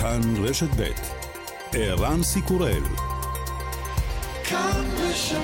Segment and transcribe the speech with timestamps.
[0.00, 0.82] כאן רשת ב'
[1.72, 2.82] ערן סיקורל
[4.44, 5.38] כאן רשת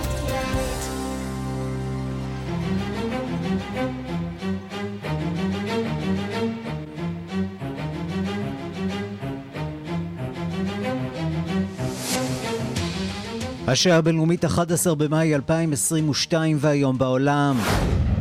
[13.67, 17.57] השעה הבינלאומית 11 במאי 2022 והיום בעולם.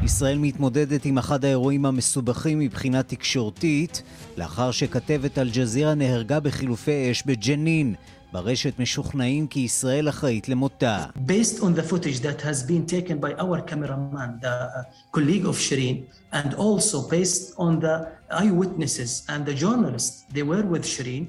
[0.03, 4.03] ישראל מתמודדת עם אחד האירועים המסובכים מבחינה תקשורתית,
[4.37, 7.95] לאחר שכתבת אל-ג'זירה נהרגה בחילופי אש בג'נין.
[8.33, 11.05] ברשת משוכנעים כי ישראל אחראית למותה.
[11.27, 15.55] Based on the footage that has been taken by our cameraman, the uh, colleague of
[15.55, 15.97] Shireen,
[16.31, 17.95] and also based on the
[18.31, 21.25] eyewitnesses and the journalists they were with Shireen,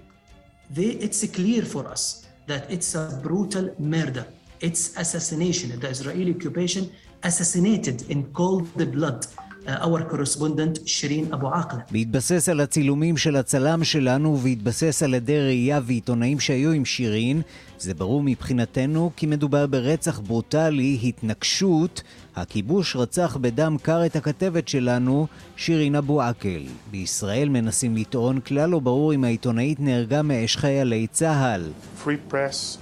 [0.76, 2.02] they, it's clear for us
[2.50, 4.26] that it's a brutal murder.
[4.66, 5.66] It's assassination.
[5.84, 6.84] The Israeli occupation
[7.24, 9.26] assassinated in cold blood.
[9.66, 11.80] our correspondent שירין אבו עקלה.
[11.90, 17.42] בהתבסס על הצילומים של הצלם שלנו ובהתבסס על עדי ראייה ועיתונאים שהיו עם שירין,
[17.78, 22.02] זה ברור מבחינתנו כי מדובר ברצח ברוטלי, התנקשות.
[22.36, 26.62] הכיבוש רצח בדם קר את הכתבת שלנו, שירין אבו עקל.
[26.90, 31.62] בישראל מנסים לטעון כלל לא ברור אם העיתונאית נהרגה מאש חיילי צה"ל.
[32.04, 32.78] Free press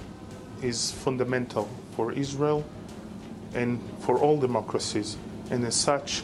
[0.61, 1.65] is fundamental
[1.97, 2.82] for Israel
[3.55, 5.17] and for all democracies,
[5.51, 6.23] and as such,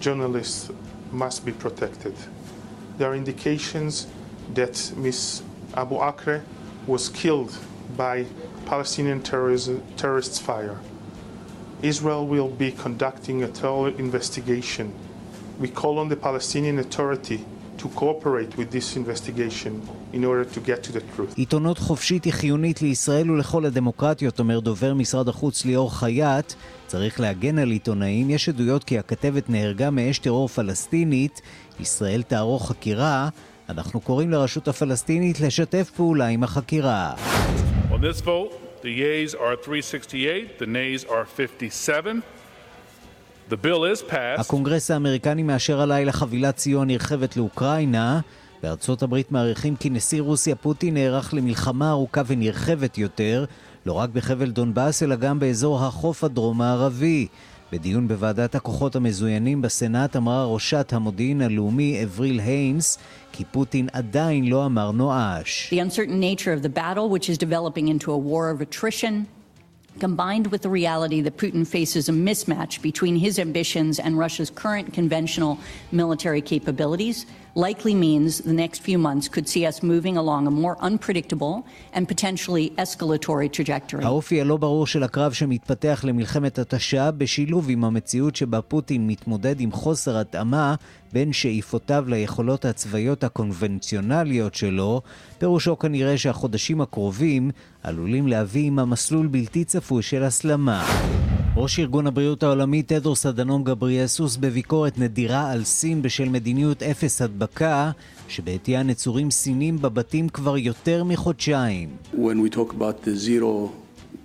[0.00, 0.70] journalists
[1.12, 2.14] must be protected.
[2.98, 4.06] There are indications
[4.54, 5.42] that Ms.
[5.74, 6.42] Abu Akre
[6.86, 7.56] was killed
[7.96, 8.26] by
[8.66, 10.78] Palestinian terrorists' fire.
[11.82, 14.92] Israel will be conducting a thorough investigation.
[15.58, 17.44] We call on the Palestinian Authority
[17.78, 19.72] to cooperate with this investigation
[20.12, 21.34] in order to get to the truth.
[21.36, 26.52] עיתונות חופשית היא חיונית לישראל ולכל הדמוקרטיות, אומר דובר משרד החוץ ליאור חייט.
[26.86, 28.30] צריך להגן על עיתונאים.
[28.30, 31.40] יש עדויות כי הכתבת נהרגה מאש טרור פלסטינית.
[31.80, 33.28] ישראל תערוך חקירה.
[33.68, 37.14] אנחנו קוראים לרשות הפלסטינית לשתף פעולה עם החקירה.
[37.90, 42.22] On this vote, the yeas are 368, the nays are 57.
[44.38, 48.20] הקונגרס האמריקני מאשר הלילה חבילת סיוע נרחבת לאוקראינה.
[48.62, 53.44] בארצות הברית מעריכים כי נשיא רוסיה פוטין נערך למלחמה ארוכה ונרחבת יותר,
[53.86, 57.26] לא רק בחבל דונבאס אלא גם באזור החוף הדרום-מערבי.
[57.72, 62.98] בדיון בוועדת הכוחות המזוינים בסנאט אמרה ראשת המודיעין הלאומי אבריל היינס
[63.32, 65.72] כי פוטין עדיין לא אמר נואש.
[65.72, 69.37] The uncertain nature of the battle, which is developing into a war of attrition,
[69.98, 74.92] combined with the reality that Putin faces a mismatch between his ambitions and Russia's current
[74.92, 75.58] conventional
[75.92, 80.76] military capabilities, likely means the next few months could see us moving along a more
[80.80, 84.04] unpredictable and potentially escalatory trajectory.
[84.04, 89.72] האופי הלא ברור של הקרב שמתפתח למלחמת התשה בשילוב עם המציאות שבה פוטין מתמודד עם
[89.72, 90.74] חוסר התאמה
[91.12, 95.02] בין שאיפותיו ליכולות הצבאיות הקונבנציונליות שלו,
[95.38, 97.50] פירושו כנראה שהחודשים הקרובים
[97.82, 100.84] עלולים להביא עם המסלול בלתי צפוי של הסלמה.
[101.60, 107.90] ראש ארגון הבריאות העולמי תדרוס אדנום גבריאסוס בביקורת נדירה על סין בשל מדיניות אפס הדבקה,
[108.28, 111.88] שבעטייה נצורים סינים בבתים כבר יותר מחודשיים.
[112.14, 113.70] When we talk about the zero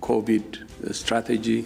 [0.02, 0.58] COVID
[0.92, 1.64] strategy,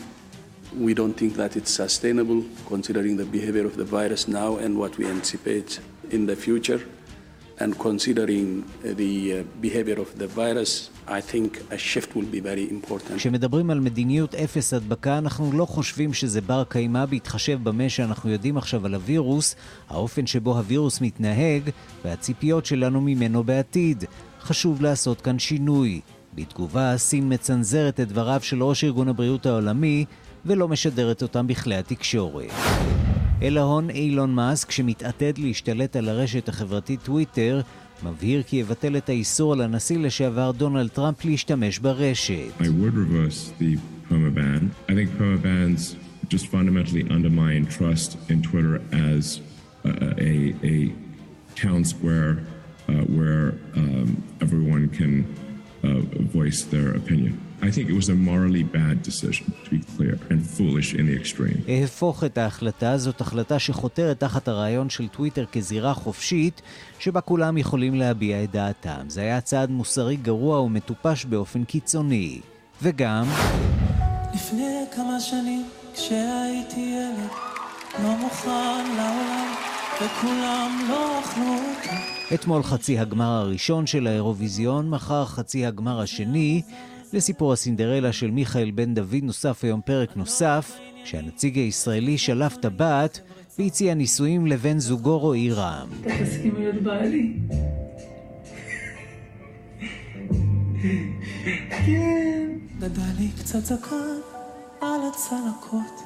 [0.81, 4.93] we don't think that it's sustainable considering the behavior of the virus now and what
[4.99, 5.81] we anticipate
[6.11, 6.81] in the future.
[7.61, 8.49] And considering
[9.01, 13.17] the behavior of the virus, I think a shift will be very important.
[13.17, 18.57] כשמדברים על מדיניות אפס הדבקה, אנחנו לא חושבים שזה בר קיימא בהתחשב במה שאנחנו יודעים
[18.57, 19.57] עכשיו על הווירוס,
[19.89, 21.63] האופן שבו הווירוס מתנהג
[22.05, 24.05] והציפיות שלנו ממנו בעתיד.
[24.41, 26.01] חשוב לעשות כאן שינוי.
[26.35, 30.05] בתגובה, סין מצנזרת את דבריו של ראש ארגון הבריאות העולמי
[30.47, 32.51] ולא משדרת אותם בכלי התקשורת.
[33.43, 37.60] אל ההון אילון מאסק, שמתעתד להשתלט על הרשת החברתית טוויטר,
[38.03, 42.34] מבהיר כי יבטל את האיסור על הנשיא לשעבר דונלד טראמפ להשתמש ברשת.
[46.34, 48.75] Just fundamentally undermine trust in Twitter
[49.12, 49.25] as
[49.84, 49.94] a,
[50.31, 50.32] a,
[50.75, 50.76] a
[51.62, 53.46] town square uh, where
[53.81, 54.08] um,
[54.44, 55.14] everyone can
[55.82, 56.00] uh,
[56.37, 57.48] voice their opinion.
[57.60, 61.16] I think it was a morally bad decision, to be clear, and foolish in the
[61.20, 61.62] extreme.
[61.69, 66.62] אהפוך את ההחלטה, זאת החלטה שחותרת תחת הרעיון של טוויטר כזירה חופשית,
[66.99, 69.00] שבה כולם יכולים להביע את דעתם.
[69.08, 72.40] זה היה צעד מוסרי גרוע ומטופש באופן קיצוני.
[72.82, 73.25] וגם...
[74.34, 75.64] לפני כמה שנים,
[75.94, 77.31] כשהייתי ילד,
[78.02, 79.55] לא מוכן לעולם,
[79.96, 82.34] וכולם לא אכלו אותי.
[82.34, 86.62] אתמול חצי הגמר הראשון של האירוויזיון, מחר חצי הגמר השני.
[87.12, 93.20] לסיפור הסינדרלה של מיכאל בן דוד נוסף היום פרק נוסף, שהנציג הישראלי שלף טבעת
[93.58, 95.50] והציע נישואים לבן זוגו רועי
[96.58, 97.32] להיות בעלי?
[101.70, 102.49] כן.
[102.78, 104.19] גדל לי קצת זקן
[104.81, 106.02] על הצלקות,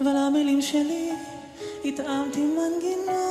[0.00, 1.10] ולמילים שלי
[1.84, 3.22] התאמתי מנגינות.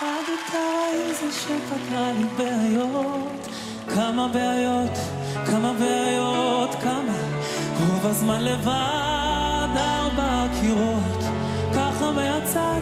[0.00, 3.48] הגיטרה היא זה שפתרה לי בעיות,
[3.88, 4.98] כמה בעיות,
[5.46, 7.16] כמה בעיות, כמה,
[7.80, 11.24] רוב הזמן לבד, ארבע קירות,
[11.74, 12.80] ככה מהצד,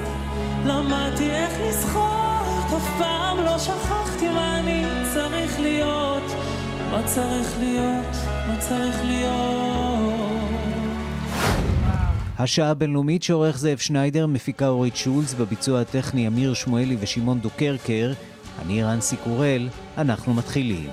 [0.66, 4.84] למדתי איך לשחות, אף פעם לא שכחתי מה אני
[5.14, 6.22] צריך להיות,
[6.90, 8.16] מה צריך להיות,
[8.48, 10.32] מה צריך להיות.
[12.38, 18.12] השעה הבינלאומית שעורך זאב שניידר, מפיקה אורית שולץ, בביצוע הטכני אמיר שמואלי ושמעון דוקרקר.
[18.58, 19.68] אני רנסי קורל,
[19.98, 20.90] אנחנו מתחילים.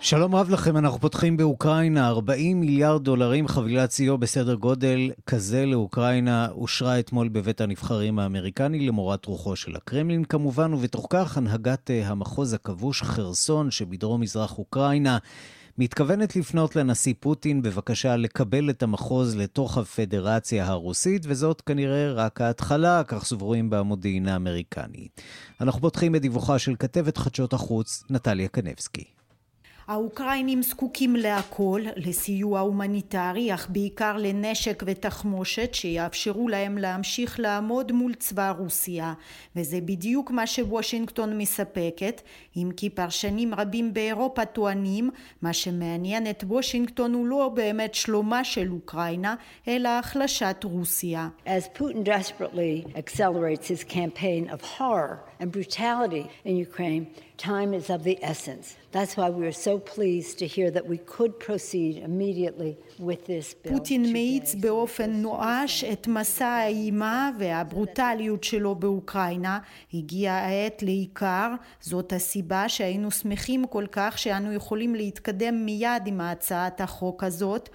[0.00, 6.48] שלום רב לכם, אנחנו פותחים באוקראינה 40 מיליארד דולרים חבילת סיוע בסדר גודל כזה לאוקראינה
[6.50, 12.52] אושרה אתמול בבית הנבחרים האמריקני למורת רוחו של הקרמלין כמובן, ובתוך כך הנהגת אה, המחוז
[12.52, 15.18] הכבוש חרסון שבדרום מזרח אוקראינה
[15.78, 23.02] מתכוונת לפנות לנשיא פוטין בבקשה לקבל את המחוז לתוך הפדרציה הרוסית, וזאת כנראה רק ההתחלה,
[23.04, 25.08] כך סבורים במודיעין האמריקני.
[25.60, 29.04] אנחנו פותחים בדיווחה של כתבת חדשות החוץ, נטליה קנבסקי.
[29.86, 38.54] האוקראינים זקוקים להכל, לסיוע הומניטרי, אך בעיקר לנשק ותחמושת שיאפשרו להם להמשיך לעמוד מול צבא
[38.58, 39.14] רוסיה,
[39.56, 42.22] וזה בדיוק מה שוושינגטון מספקת,
[42.56, 45.10] אם כי פרשנים רבים באירופה טוענים,
[45.42, 49.34] מה שמעניין את וושינגטון הוא לא באמת שלומה של אוקראינה,
[49.68, 51.28] אלא החלשת רוסיה.
[51.46, 57.04] As Putin desperately accelerates his campaign of horror and brutality in Ukraine,
[57.50, 58.66] time is of the essence.
[58.96, 62.72] That's why we are so pleased to hear that we could proceed immediately
[63.08, 63.72] with this bill.
[63.72, 69.58] פוטין מאיץ באופן נואש את מסע האימה והברוטליות שלו באוקראינה.
[69.94, 76.80] הגיעה העת לעיקר, זאת הסיבה שהיינו שמחים כל כך שאנו יכולים להתקדם מיד עם הצעת
[76.80, 77.68] החוק הזאת.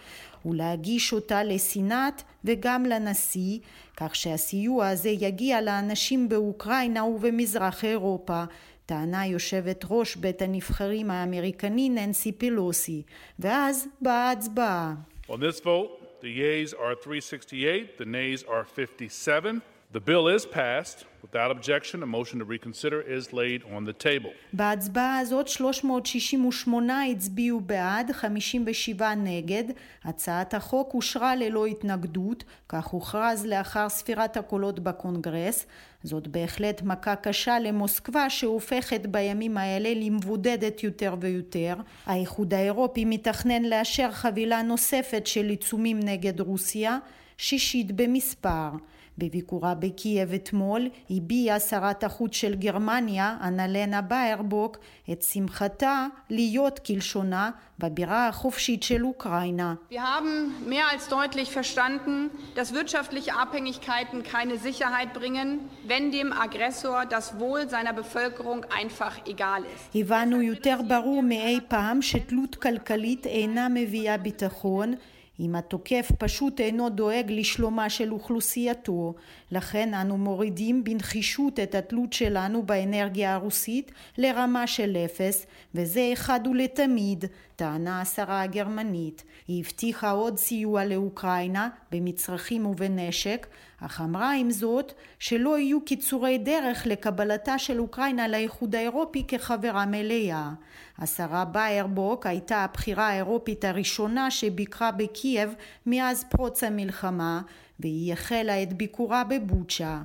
[0.48, 3.60] ולהגיש אותה לסנאט וגם לנשיא,
[3.98, 8.44] כך שהסיוע הזה יגיע לאנשים באוקראינה ובמזרח אירופה.
[8.86, 13.02] טענה יושבת ראש בית הנבחרים האמריקני ננסי פלוסי,
[13.40, 14.94] ואז באה הצבעה.
[15.30, 19.62] On this vote, the yeas are 368, the nays are 57.
[19.92, 21.06] The bill is passed.
[21.32, 24.32] Without objection, a motion to reconsider is laid on the table.
[24.54, 29.64] בהצבעה הזאת 368 הצביעו בעד, 57 נגד.
[30.04, 35.66] הצעת החוק אושרה ללא התנגדות, כך הוכרז לאחר ספירת הקולות בקונגרס.
[36.04, 41.76] זאת בהחלט מכה קשה למוסקבה שהופכת בימים האלה למבודדת יותר ויותר.
[42.06, 46.98] האיחוד האירופי מתכנן לאשר חבילה נוספת של עיצומים נגד רוסיה,
[47.38, 48.70] שישית במספר.
[49.18, 54.78] בביקורה בקייב אתמול הביעה שרת החוץ של גרמניה, אנלנה ביירבוק,
[55.12, 59.76] את שמחתה להיות כלשונה בבירה החופשית של אוקראינה.
[59.92, 67.06] Wir haben mehr als deutlich verstanden, dass wirtschaftliche Abhängigkeiten keine Sicherheit bringen, wenn dem Aggressor
[67.06, 69.96] das Wohl seiner Bevölkerung einfach egal ist.
[69.96, 74.94] הבנו יותר ברור מאי פעם שתלות כלכלית אינה מביאה ביטחון
[75.40, 79.14] אם התוקף פשוט אינו דואג לשלומה של אוכלוסייתו,
[79.52, 87.26] לכן אנו מורידים בנחישות את התלות שלנו באנרגיה הרוסית לרמה של אפס, וזה אחד ולתמיד,
[87.56, 89.24] טענה השרה הגרמנית.
[89.48, 93.48] היא הבטיחה עוד סיוע לאוקראינה במצרכים ובנשק,
[93.82, 100.50] אך אמרה עם זאת שלא יהיו קיצורי דרך לקבלתה של אוקראינה לאיחוד האירופי כחברה מלאה.
[100.98, 105.56] השרה ביירבוק הייתה הבחירה האירופית הראשונה שביקרה בקייב
[105.86, 107.42] מאז פרוץ המלחמה
[107.80, 110.02] והיא החלה את ביקורה בבוצ'ה.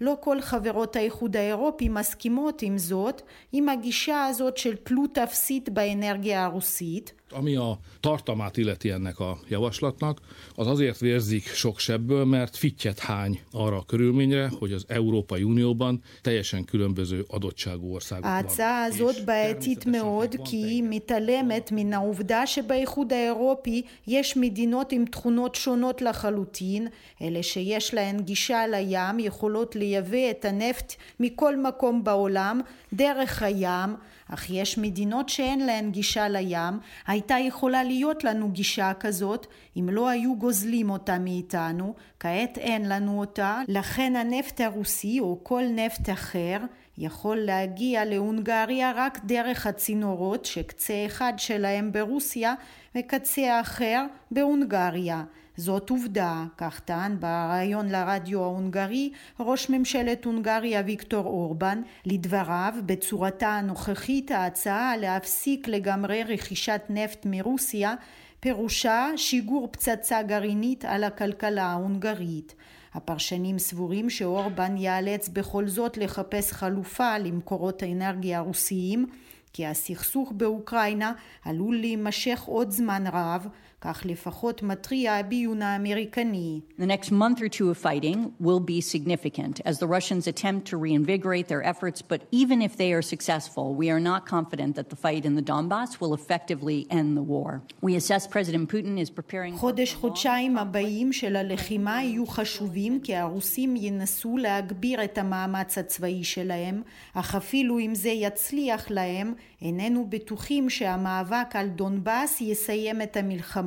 [0.00, 6.44] לא כל חברות האיחוד האירופי מסכימות עם זאת, עם הגישה הזאת של תלות אפסית באנרגיה
[6.44, 10.19] הרוסית, Ami a tartalmát illeti ennek a javaslatnak,
[10.55, 16.01] az azért vérzik sok sebből, mert fittyet hány arra a körülményre, hogy az Európai Unióban
[16.21, 23.81] teljesen különböző adottságú országok ההצעה הזאת בעייתית מאוד כי היא מתעלמת מן העובדה שבאיחוד האירופי
[24.07, 26.87] יש מדינות עם תכונות שונות לחלוטין,
[27.21, 32.61] אלה שיש להן גישה לים יכולות לייבא את הנפט מכל מקום בעולם
[32.93, 33.95] דרך הים
[34.34, 40.08] אך יש מדינות שאין להן גישה לים, הייתה יכולה להיות לנו גישה כזאת אם לא
[40.08, 46.58] היו גוזלים אותה מאיתנו, כעת אין לנו אותה, לכן הנפט הרוסי או כל נפט אחר
[46.98, 52.54] יכול להגיע להונגריה רק דרך הצינורות שקצה אחד שלהם ברוסיה
[52.96, 55.24] וקצה אחר בהונגריה.
[55.56, 61.82] זאת עובדה, כך טען בריאיון לרדיו ההונגרי ראש ממשלת הונגריה ויקטור אורבן.
[62.04, 67.94] לדבריו, בצורתה הנוכחית ההצעה להפסיק לגמרי רכישת נפט מרוסיה
[68.40, 72.54] פירושה שיגור פצצה גרעינית על הכלכלה ההונגרית.
[72.94, 79.06] הפרשנים סבורים שאורבן ייאלץ בכל זאת לחפש חלופה למקורות האנרגיה הרוסיים
[79.52, 81.12] כי הסכסוך באוקראינה
[81.44, 83.46] עלול להימשך עוד זמן רב
[83.81, 86.61] כך לפחות מתריע הביון האמריקני.
[86.79, 90.77] The next month or two of fighting will be significant as the Russians attempt to
[90.77, 94.99] reinvigorate their efforts, but even if they are successful, we are not confident that the
[95.05, 97.49] fight in the Donbass will effectively end the war.
[97.87, 99.53] We assess President Putin is preparing...
[99.57, 106.81] חודש-חודשיים הבאים של הלחימה יהיו חשובים כי הרוסים ינסו להגביר את המאמץ הצבאי שלהם,
[107.13, 113.64] אך אפילו אם זה יצליח להם, איננו בטוחים שהמאבק על דונבאס יסיים את המלחמה,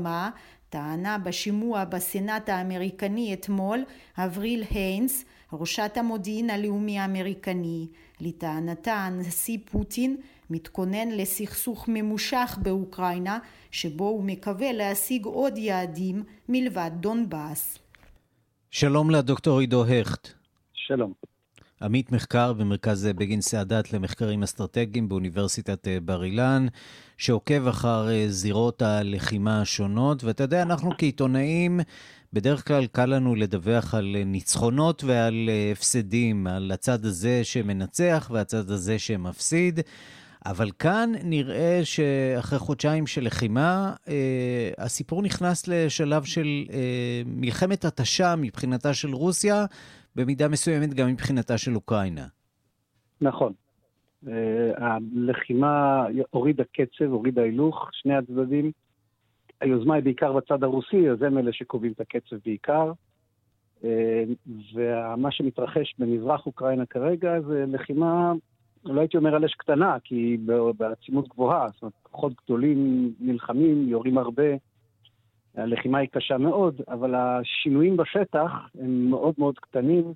[0.69, 3.83] טענה בשימוע בסנאט האמריקני אתמול
[4.17, 7.87] אבריל היינס, ראשת המודיעין הלאומי האמריקני.
[8.21, 10.17] לטענתה הנשיא פוטין
[10.49, 13.39] מתכונן לסכסוך ממושך באוקראינה,
[13.71, 17.79] שבו הוא מקווה להשיג עוד יעדים מלבד דונבאס.
[18.71, 20.29] שלום לדוקטור עידו הכט.
[20.73, 21.13] שלום.
[21.81, 26.67] עמית מחקר במרכז בגין סאדאת למחקרים אסטרטגיים באוניברסיטת אה, בר אילן,
[27.19, 30.23] שעוקב אחר אה, זירות הלחימה השונות.
[30.23, 31.79] ואתה יודע, אנחנו כעיתונאים,
[32.33, 38.71] בדרך כלל קל לנו לדווח על אה, ניצחונות ועל הפסדים, על הצד הזה שמנצח והצד
[38.71, 39.79] הזה שמפסיד.
[40.45, 48.35] אבל כאן נראה שאחרי חודשיים של לחימה, אה, הסיפור נכנס לשלב של אה, מלחמת התשה
[48.35, 49.65] מבחינתה של רוסיה,
[50.15, 52.27] במידה מסוימת גם מבחינתה של אוקראינה.
[53.21, 53.53] נכון.
[54.25, 54.29] Uh,
[54.77, 58.71] הלחימה הורידה קצב, הורידה הילוך, שני הצדדים.
[59.61, 62.91] היוזמה היא בעיקר בצד הרוסי, אז הם אלה שקובעים את הקצב בעיקר.
[63.81, 63.85] Uh,
[64.73, 68.33] ומה שמתרחש במזרח אוקראינה כרגע זה לחימה,
[68.85, 70.39] לא הייתי אומר על אש קטנה, כי היא
[70.77, 71.69] בעצימות גבוהה.
[71.69, 74.43] זאת אומרת, כוחות גדולים נלחמים, יורים הרבה.
[75.55, 80.13] הלחימה היא קשה מאוד, אבל השינויים בשטח הם מאוד מאוד קטנים.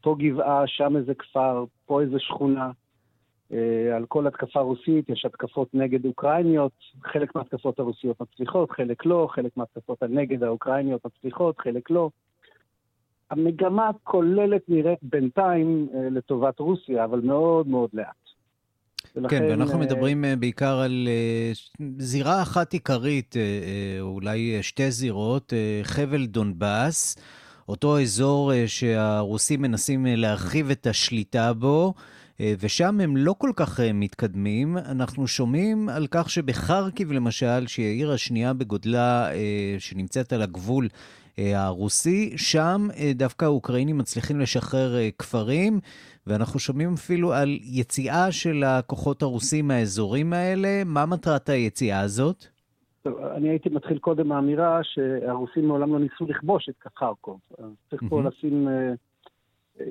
[0.00, 2.70] פה גבעה, שם איזה כפר, פה איזה שכונה.
[3.52, 6.72] אה, על כל התקפה רוסית יש התקפות נגד אוקראיניות,
[7.02, 12.10] חלק מההתקפות הרוסיות מצליחות, חלק לא, חלק מההתקפות הנגד האוקראיניות מצליחות, חלק לא.
[13.30, 18.06] המגמה הכוללת נראית בינתיים אה, לטובת רוסיה, אבל מאוד מאוד לאט.
[19.16, 19.38] ולכן...
[19.38, 21.08] כן, ואנחנו מדברים אה, בעיקר על
[21.98, 23.34] זירה אחת עיקרית,
[24.00, 27.16] אולי שתי זירות, חבל דונבאס,
[27.68, 31.94] אותו אזור שהרוסים מנסים להרחיב את השליטה בו.
[32.40, 34.78] ושם הם לא כל כך מתקדמים.
[34.78, 39.28] אנחנו שומעים על כך שבחרקיב למשל, שהיא העיר השנייה בגודלה
[39.78, 40.88] שנמצאת על הגבול
[41.38, 45.80] הרוסי, שם דווקא האוקראינים מצליחים לשחרר כפרים,
[46.26, 50.82] ואנחנו שומעים אפילו על יציאה של הכוחות הרוסים מהאזורים האלה.
[50.84, 52.46] מה מטרת היציאה הזאת?
[53.06, 57.40] טוב, אני הייתי מתחיל קודם מהאמירה שהרוסים מעולם לא ניסו לכבוש את חרקוב.
[57.90, 58.92] צריך פה לשים, אה,
[59.80, 59.86] אה,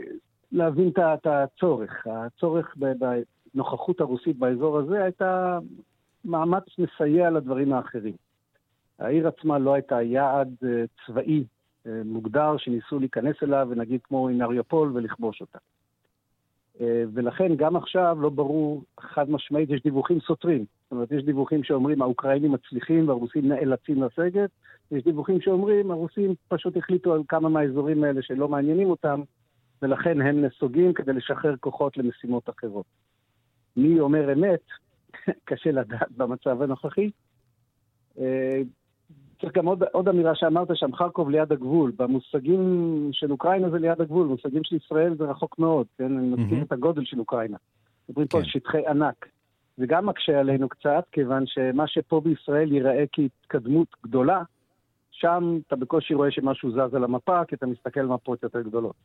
[0.56, 2.08] להבין את הצורך.
[2.08, 2.76] הצורך
[3.54, 5.60] בנוכחות הרוסית באזור הזה הייתה
[6.26, 8.14] מאמץ מסייע לדברים האחרים.
[9.00, 11.44] העיר עצמה לא הייתה יעד אה, צבאי
[12.06, 15.58] מוגדר שניסו להיכנס אליו, ונגיד כמו עם אריופול ולכבוש אותה.
[16.82, 20.66] אה, ולכן גם עכשיו לא ברור חד משמעית, יש דיווחים סותרים.
[20.84, 24.50] זאת אומרת, יש דיווחים שאומרים האוקראינים מצליחים והרוסים נאלצים לסגת,
[24.92, 29.22] יש דיווחים שאומרים הרוסים פשוט החליטו על כמה מהאזורים האלה שלא מעניינים אותם,
[29.82, 32.86] ולכן הם נסוגים כדי לשחרר כוחות למשימות אחרות.
[33.78, 34.64] מי אומר אמת?
[35.46, 37.10] קשה לדעת במצב הנוכחי.
[38.20, 38.62] אה,
[39.42, 41.92] צריך גם עוד, עוד אמירה שאמרת שם, חרקוב ליד הגבול.
[41.96, 46.18] במושגים של אוקראינה זה ליד הגבול, במושגים של ישראל זה רחוק מאוד, כן?
[46.18, 46.64] אני מזכיר.
[46.64, 47.58] את הגודל של אוקראינה.
[48.10, 48.28] מדברים.
[48.28, 48.50] פה על כן.
[48.50, 49.26] שטחי ענק.
[49.78, 54.42] זה גם מקשה עלינו קצת, כיוון שמה שפה בישראל ייראה כהתקדמות גדולה,
[55.12, 58.96] שם אתה בקושי רואה שמשהו זז על המפה, כי אתה מסתכל על מפות יותר גדולות.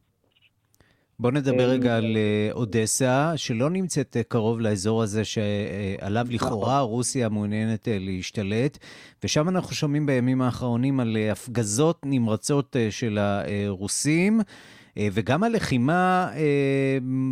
[1.20, 6.34] בוא נדבר אה, רגע על אה, אודסה, שלא נמצאת אה, קרוב לאזור הזה שעליו נכון.
[6.34, 8.78] לכאורה רוסיה מעוניינת להשתלט,
[9.24, 14.40] ושם אנחנו שומעים בימים האחרונים על הפגזות נמרצות של הרוסים.
[15.12, 16.28] וגם הלחימה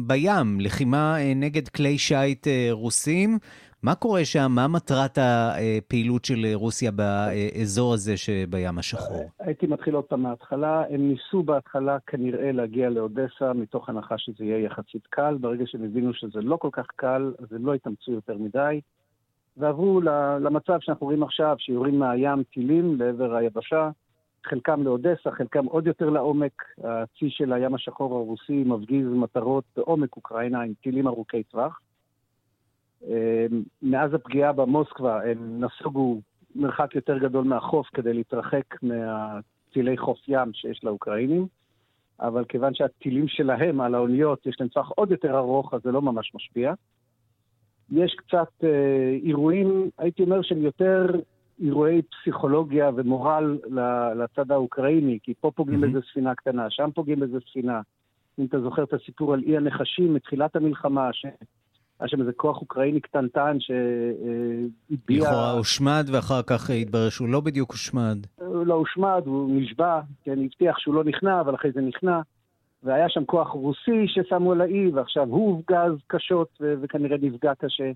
[0.07, 3.39] בים, לחימה נגד כלי שיט רוסים.
[3.83, 4.47] מה קורה שם?
[4.51, 9.31] מה מטרת הפעילות של רוסיה באזור הזה שבים השחור?
[9.39, 10.85] הייתי מתחיל עוד פעם מההתחלה.
[10.91, 15.37] הם ניסו בהתחלה כנראה להגיע לאודסה, מתוך הנחה שזה יהיה יחסית קל.
[15.41, 18.81] ברגע שהם הבינו שזה לא כל כך קל, אז הם לא התאמצו יותר מדי.
[19.57, 20.01] ועברו
[20.41, 23.91] למצב שאנחנו רואים עכשיו, שיורים מהים טילים לעבר היבשה,
[24.47, 26.65] חלקם לאודסה, חלקם עוד יותר לעומק.
[26.85, 31.81] הצי של הים השחור הרוסי מפגיז מטרות בעומק אוקראינה עם טילים ארוכי טווח.
[33.07, 36.21] אמ, מאז הפגיעה במוסקבה הם נסוגו
[36.55, 41.47] מרחק יותר גדול מהחוף כדי להתרחק מהטילי חוף ים שיש לאוקראינים,
[42.21, 46.03] אבל כיוון שהטילים שלהם על האוניות יש להם טווח עוד יותר ארוך, אז זה לא
[46.03, 46.75] ממש משפיע.
[47.91, 51.07] יש קצת אה, אירועים, הייתי אומר שהם יותר
[51.61, 53.59] אירועי פסיכולוגיה ומורל
[54.17, 55.83] לצד האוקראיני, כי פה פוגעים mm-hmm.
[55.83, 57.81] באיזה ספינה קטנה, שם פוגעים באיזה ספינה.
[58.39, 61.27] אם אתה זוכר את הסיפור על אי הנחשים מתחילת המלחמה, ש...
[62.01, 65.23] היה שם איזה כוח אוקראיני קטנטן שהביע...
[65.23, 68.19] לכאורה הושמד, ואחר כך התברר שהוא לא בדיוק הושמד.
[68.37, 72.21] הוא לא הושמד, הוא נשבע, כן, הבטיח שהוא לא נכנע, אבל אחרי זה נכנע.
[72.83, 77.91] והיה שם כוח רוסי ששמו על האי, ועכשיו הוא הופגז קשות ו- וכנראה נפגע קשה.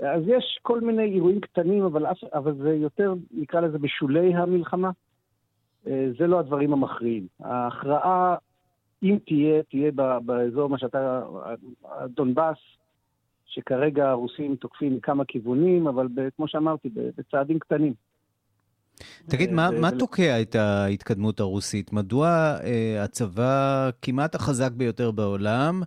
[0.00, 4.90] אז יש כל מיני אירועים קטנים, אבל, אבל זה יותר, נקרא לזה, בשולי המלחמה.
[5.86, 7.26] אה, זה לא הדברים המכריעים.
[7.40, 8.36] ההכרעה,
[9.02, 9.90] אם תהיה, תהיה
[10.24, 11.22] באזור מה שאתה,
[12.06, 12.56] דונבאס,
[13.50, 16.88] שכרגע הרוסים תוקפים מכמה כיוונים, אבל ב, כמו שאמרתי,
[17.18, 17.92] בצעדים קטנים.
[19.28, 21.92] תגיד, מה, מה תוקע את ההתקדמות הרוסית?
[21.92, 22.28] מדוע
[22.64, 25.82] אה, הצבא כמעט החזק ביותר בעולם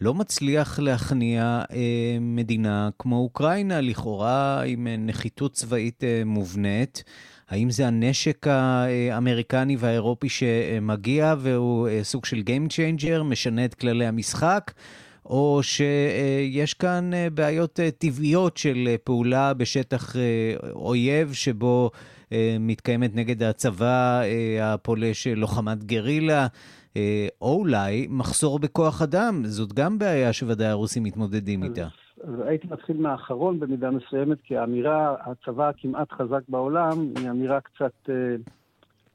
[0.00, 7.04] לא מצליח להכניע אה, מדינה כמו אוקראינה, לכאורה עם אה, נחיתות צבאית אה, מובנית?
[7.48, 14.72] האם זה הנשק האמריקני והאירופי שמגיע והוא סוג של Game Changer, משנה את כללי המשחק?
[15.28, 20.16] או שיש כאן אה, בעיות אה, טבעיות של אה, פעולה בשטח
[20.74, 21.90] אויב שבו
[22.60, 24.22] מתקיימת נגד הצבא
[24.62, 26.46] הפולש לוחמת גרילה,
[27.42, 31.86] או אולי מחסור בכוח אדם, זאת גם בעיה שוודאי הרוסים מתמודדים איתה.
[32.24, 37.92] אז הייתי מתחיל מהאחרון במידה מסוימת, כי האמירה, הצבא הכמעט חזק בעולם, היא אמירה קצת
[38.08, 38.14] אה,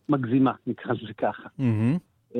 [0.10, 1.50] מגזימה, נקרא לזה ככה.
[1.60, 2.36] Mm-hmm.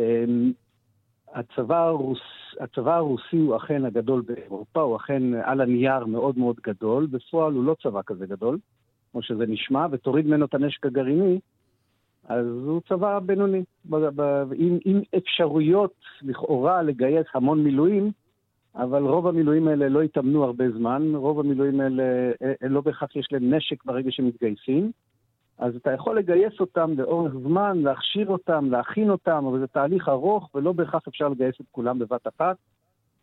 [1.34, 2.19] הצבא, הרוס,
[2.60, 7.63] הצבא הרוסי הוא אכן הגדול באירופה, הוא אכן על הנייר מאוד מאוד גדול, בפועל הוא
[7.63, 8.58] לא צבא כזה גדול,
[9.12, 11.39] כמו שזה נשמע, ותוריד ממנו את הנשק הגרעיני,
[12.28, 13.63] אז הוא צבא בינוני,
[14.56, 18.12] עם, עם אפשרויות לכאורה לגייס המון מילואים,
[18.76, 22.04] אבל רוב המילואים האלה לא התאמנו הרבה זמן, רוב המילואים האלה
[22.41, 24.91] אה, אה, לא בהכרח יש להם נשק ברגע שמתגייסים.
[25.57, 30.49] אז אתה יכול לגייס אותם לאורך זמן, להכשיר אותם, להכין אותם, אבל זה תהליך ארוך
[30.55, 32.55] ולא בהכרח אפשר לגייס את כולם בבת אחת.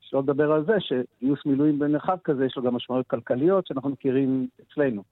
[0.01, 4.49] שלא לדבר על זה שגיוס מילואים במרחב כזה יש לו גם משמעויות כלכליות שאנחנו מכירים
[4.63, 5.03] אצלנו.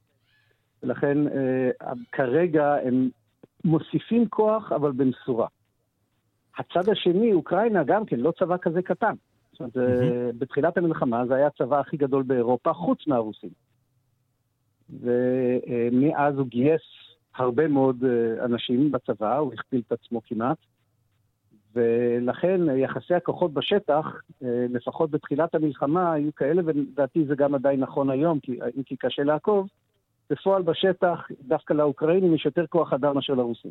[0.83, 1.71] ולכן אה,
[2.13, 3.09] כרגע הם
[3.65, 5.47] מוסיפים כוח, אבל במשורה.
[6.59, 9.15] הצד השני, אוקראינה, גם כן, לא צבא כזה קטן.
[9.53, 10.39] זאת אומרת, mm-hmm.
[10.39, 13.51] בתחילת המלחמה זה היה הצבא הכי גדול באירופה, חוץ מהרוסים.
[14.91, 16.81] ומאז הוא גייס
[17.41, 20.57] הרבה מאוד אה, אנשים בצבא, הוא הכפיל את עצמו כמעט,
[21.75, 24.07] ולכן יחסי הכוחות בשטח,
[24.43, 28.97] אה, לפחות בתחילת המלחמה, היו כאלה, ולדעתי זה גם עדיין נכון היום, כי, אם כי
[28.97, 29.69] קשה לעקוב,
[30.31, 33.71] בפועל בשטח, דווקא לאוקראינים יש יותר כוח אדם מאשר לרוסים.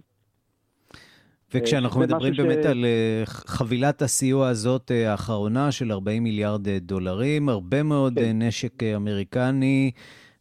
[1.53, 2.65] וכשאנחנו מדברים באמת ש...
[2.65, 2.86] על
[3.25, 8.41] חבילת הסיוע הזאת האחרונה של 40 מיליארד דולרים, הרבה מאוד כן.
[8.41, 9.91] נשק אמריקני,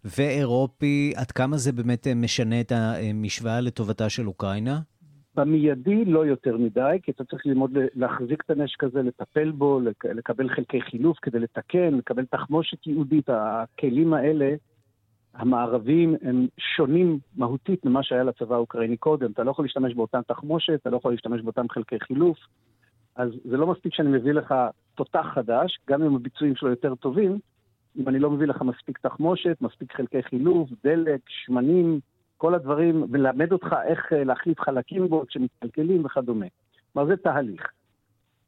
[0.06, 4.80] ואירופי, עד כמה זה באמת אה, משנה את המשוואה לטובתה של אוקראינה?
[5.34, 9.80] במיידי לא יותר מדי, כי אתה צריך ללמוד להחזיק את הנשק הזה, לטפל בו,
[10.14, 13.28] לקבל חלקי חילוף כדי לתקן, לקבל תחמושת ייעודית.
[13.28, 14.54] הכלים האלה,
[15.34, 19.30] המערביים, הם שונים מהותית ממה שהיה לצבא האוקראיני קודם.
[19.30, 22.38] אתה לא יכול להשתמש באותן תחמושת, אתה לא יכול להשתמש באותם חלקי חילוף.
[23.16, 24.54] אז זה לא מספיק שאני מביא לך
[24.94, 27.38] תותח חדש, גם אם הביצועים שלו יותר טובים,
[27.96, 32.00] אם אני לא מביא לך מספיק תחמושת, מספיק חלקי חילוף, דלק, שמנים,
[32.37, 36.46] כל הדברים, ולמד אותך איך אה, להחליף חלקים בו כשמתקלקלים וכדומה.
[36.92, 37.62] כלומר, זה תהליך.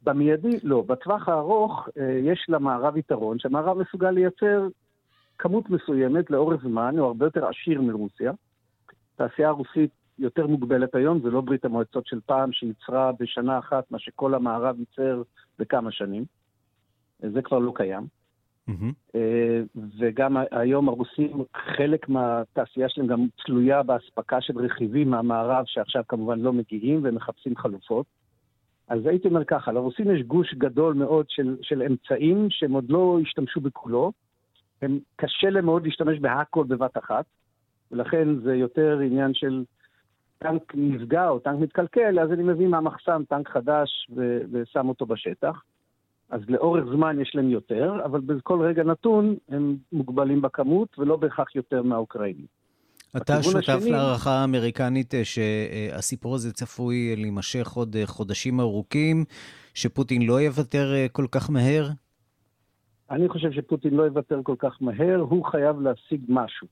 [0.02, 0.84] במיידי, לא.
[0.86, 4.68] בטווח הארוך אה, יש למערב יתרון, שהמערב מסוגל לייצר
[5.38, 8.32] כמות מסוימת לאורך זמן, הוא הרבה יותר עשיר מרוסיה.
[9.14, 13.98] התעשייה הרוסית יותר מוגבלת היום, זה לא ברית המועצות של פעם שייצרה בשנה אחת מה
[13.98, 15.22] שכל המערב ייצר
[15.58, 16.24] בכמה שנים.
[17.18, 18.17] זה כבר לא קיים.
[18.68, 19.18] Mm-hmm.
[19.98, 21.44] וגם היום הרוסים,
[21.76, 28.06] חלק מהתעשייה שלהם גם תלויה באספקה של רכיבים מהמערב, שעכשיו כמובן לא מגיעים ומחפשים חלופות.
[28.88, 33.18] אז הייתי אומר ככה, לרוסים יש גוש גדול מאוד של, של אמצעים שהם עוד לא
[33.22, 34.12] השתמשו בכולו,
[34.82, 37.24] הם קשה להם מאוד להשתמש בהכל בבת אחת,
[37.92, 39.64] ולכן זה יותר עניין של
[40.38, 45.62] טנק נפגע או טנק מתקלקל, אז אני מביא מהמחסן טנק חדש ו- ושם אותו בשטח.
[46.30, 51.56] אז לאורך זמן יש להם יותר, אבל בכל רגע נתון הם מוגבלים בכמות ולא בהכרח
[51.56, 52.46] יותר מהאוקראינים.
[53.16, 53.90] אתה שותף השני...
[53.90, 59.24] להערכה האמריקנית אה, שהסיפור הזה צפוי להימשך עוד אה, חודשים ארוכים,
[59.74, 61.88] שפוטין לא יוותר אה, כל כך מהר?
[63.10, 66.66] אני חושב שפוטין לא יוותר כל כך מהר, הוא חייב להשיג משהו.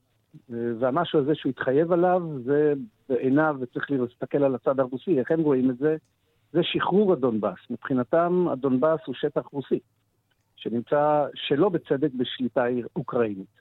[0.49, 2.73] והמשהו הזה שהוא התחייב עליו, זה
[3.09, 5.97] בעיניו, וצריך להסתכל על הצד הרוסי, איך הם רואים את זה?
[6.53, 7.59] זה שחרור הדונבאס.
[7.71, 9.79] מבחינתם, הדונבאס הוא שטח רוסי,
[10.57, 12.65] שנמצא שלא בצדק בשליטה
[12.97, 13.61] אוקראינית.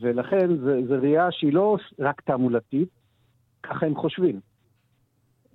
[0.00, 0.56] ולכן
[0.88, 2.88] זו ראייה שהיא לא רק תעמולתית,
[3.62, 4.40] ככה הם חושבים.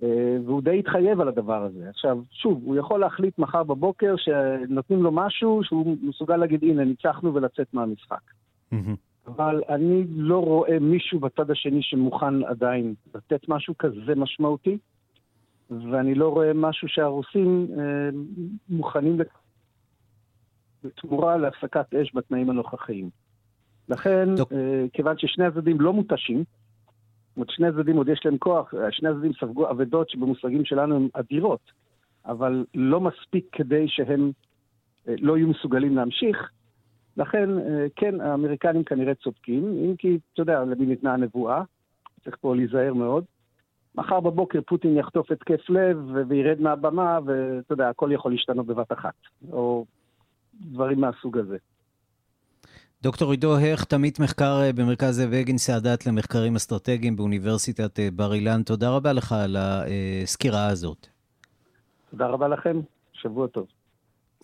[0.02, 1.88] אה, והוא די התחייב על הדבר הזה.
[1.88, 7.34] עכשיו, שוב, הוא יכול להחליט מחר בבוקר שנותנים לו משהו שהוא מסוגל להגיד, הנה, ניצחנו
[7.34, 8.20] ולצאת מהמשחק.
[9.26, 14.78] אבל אני לא רואה מישהו בצד השני שמוכן עדיין לתת משהו כזה משמעותי,
[15.70, 18.08] ואני לא רואה משהו שהרוסים אה,
[18.68, 19.18] מוכנים
[20.84, 23.10] בתמורה להפסקת אש בתנאים הנוכחיים.
[23.88, 24.52] לכן, דוק...
[24.52, 29.08] אה, כיוון ששני הצדדים לא מותשים, זאת אומרת, שני הצדדים עוד יש להם כוח, שני
[29.08, 31.72] הצדדים ספגו אבדות שבמושגים שלנו הן אדירות,
[32.26, 34.30] אבל לא מספיק כדי שהם
[35.08, 36.50] אה, לא יהיו מסוגלים להמשיך.
[37.16, 41.62] לכן, אה, כן, האמריקנים כנראה צודקים, אם כי, אתה יודע, למי ניתנה הנבואה,
[42.24, 43.24] צריך פה להיזהר מאוד.
[43.96, 49.14] מחר בבוקר פוטין יחטוף התקף לב וירד מהבמה, ואתה יודע, הכל יכול להשתנות בבת אחת,
[49.52, 49.84] או
[50.60, 51.56] דברים מהסוג הזה.
[53.02, 58.34] דוקטור עידו הכט, עמית מחקר אה, במרכז זאב הגין סאדאת למחקרים אסטרטגיים באוניברסיטת אה, בר
[58.34, 61.06] אילן, תודה רבה לך על הסקירה הזאת.
[62.10, 62.80] תודה רבה לכם,
[63.12, 63.66] שבוע טוב.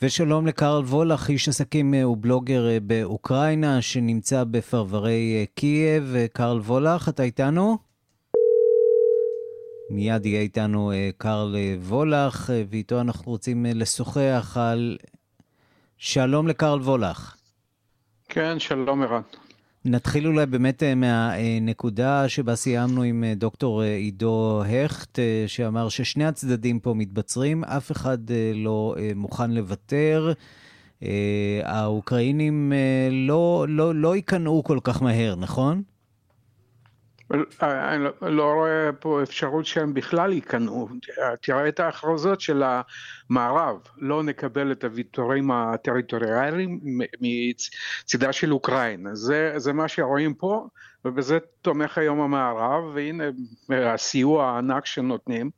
[0.03, 6.15] ושלום לקרל וולך, איש עסקים אה, ובלוגר באוקראינה, שנמצא בפרברי קייב.
[6.33, 7.92] קרל וולך, אתה איתנו?
[9.93, 14.97] מיד יהיה איתנו קרל וולך, ואיתו אנחנו רוצים לשוחח על...
[15.99, 17.37] שלום לקרל וולך.
[18.29, 19.23] כן, שלום ערן.
[19.85, 26.25] נתחיל אולי באמת אה, מהנקודה שבה סיימנו עם אה, דוקטור אה, עידו הכט, שאמר ששני
[26.25, 28.19] הצדדים פה מתבצרים, אף אחד
[28.55, 30.33] לא מוכן לוותר.
[31.63, 32.73] האוקראינים
[33.11, 35.83] לא, לא, לא ייכנעו כל כך מהר, נכון?
[37.63, 40.89] אני לא, לא רואה פה אפשרות שהם בכלל ייכנעו.
[41.41, 46.81] תראה את ההכרזות של המערב, לא נקבל את הוויתורים הטריטוריאליים
[47.21, 49.15] מצידה של אוקראינה.
[49.15, 50.67] זה, זה מה שרואים פה,
[51.05, 53.25] ובזה תומך היום המערב, והנה
[53.71, 55.51] הסיוע הענק שנותנים,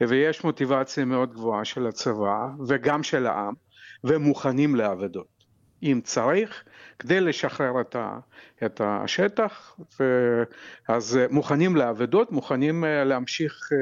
[0.00, 3.54] ויש מוטיבציה מאוד גבוהה של הצבא וגם של העם,
[4.04, 5.26] והם מוכנים לאבדות.
[5.82, 6.64] אם צריך,
[6.98, 8.18] כדי לשחרר את, ה,
[8.64, 9.76] את השטח,
[10.88, 13.78] אז מוכנים לאבדות, מוכנים אה, להמשיך, אה,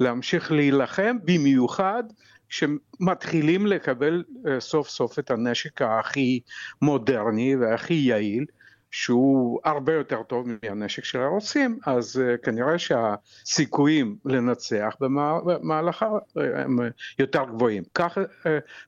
[0.00, 2.04] להמשיך להילחם, במיוחד
[2.48, 6.40] כשמתחילים לקבל אה, סוף סוף את הנשק הכי
[6.82, 8.44] מודרני והכי יעיל,
[8.90, 16.78] שהוא הרבה יותר טוב מהנשק של הרוסים, אז כנראה שהסיכויים לנצח במהלכה הם
[17.18, 17.82] יותר גבוהים.
[17.94, 18.18] כך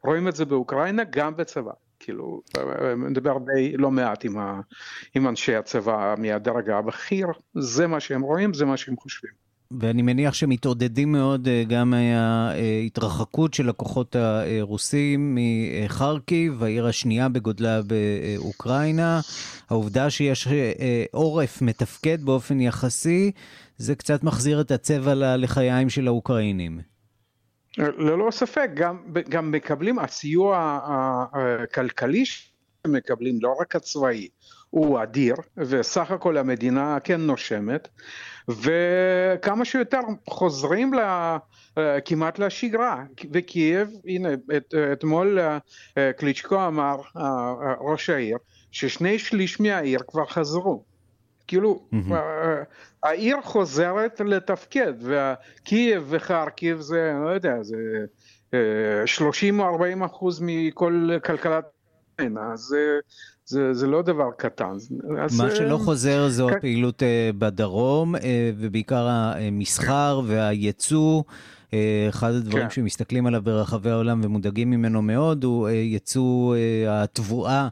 [0.05, 1.73] רואים את זה באוקראינה גם בצבא.
[2.07, 2.41] כאילו,
[2.97, 4.61] מדבר די לא מעט עם, ה,
[5.15, 9.31] עם אנשי הצבא מהדרג הבכיר, זה מה שהם רואים, זה מה שהם חושבים.
[9.71, 19.21] ואני מניח שמתעודדים מאוד אה, גם ההתרחקות של הכוחות הרוסים מחרקיב, העיר השנייה בגודלה באוקראינה.
[19.71, 23.31] העובדה שיש אה, עורף מתפקד באופן יחסי,
[23.77, 26.81] זה קצת מחזיר את הצבע ללחיים של האוקראינים.
[27.79, 30.81] ללא ספק, גם, גם מקבלים, הסיוע
[31.33, 34.29] הכלכלי שמקבלים, לא רק הצבאי,
[34.71, 37.89] הוא אדיר, וסך הכל המדינה כן נושמת,
[38.49, 41.39] וכמה שיותר חוזרים לה,
[42.05, 45.39] כמעט לשגרה, וקייב, הנה, את, אתמול
[46.17, 46.97] קליצ'קו אמר,
[47.81, 48.37] ראש העיר,
[48.71, 50.96] ששני שליש מהעיר כבר חזרו.
[51.47, 52.15] כאילו, mm-hmm.
[53.03, 57.77] העיר חוזרת לתפקד, וקייב וחרקיב זה, לא יודע, זה
[59.07, 61.65] 30 או 40 אחוז מכל כלכלת
[62.19, 62.99] אז זה,
[63.47, 64.73] זה, זה לא דבר קטן.
[65.19, 66.57] אז מה שלא חוזר זו כן.
[66.57, 67.03] הפעילות
[67.39, 68.15] בדרום,
[68.59, 71.23] ובעיקר המסחר והייצוא.
[72.09, 72.71] אחד הדברים כן.
[72.71, 76.57] שמסתכלים עליו ברחבי העולם ומודאגים ממנו מאוד הוא ייצוא
[76.89, 77.69] התבואה אה,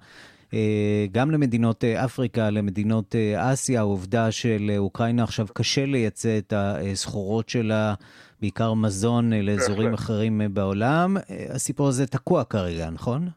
[1.13, 7.95] גם למדינות אה, אפריקה, למדינות אה, אסיה, העובדה שלאוקראינה עכשיו קשה לייצא את הסחורות שלה,
[8.41, 11.17] בעיקר מזון, לאזורים אחרים בעולם.
[11.51, 13.29] הסיפור הזה תקוע כרגע, נכון?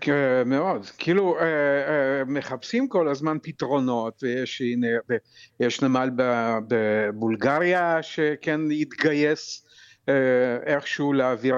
[0.00, 1.36] כן, מאוד, כאילו
[2.26, 4.86] מחפשים כל הזמן פתרונות ויש הנה,
[5.60, 6.10] יש נמל
[6.68, 9.61] בבולגריה שכן התגייס
[10.66, 11.54] איכשהו להעביר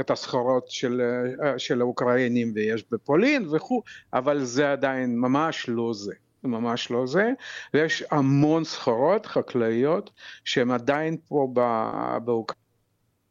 [0.00, 1.00] את הסחורות של,
[1.58, 3.82] של האוקראינים ויש בפולין וכו',
[4.12, 6.14] אבל זה עדיין ממש לא זה.
[6.44, 7.30] ממש לא זה,
[7.74, 10.10] ויש המון סחורות חקלאיות
[10.44, 11.52] שהן עדיין פה.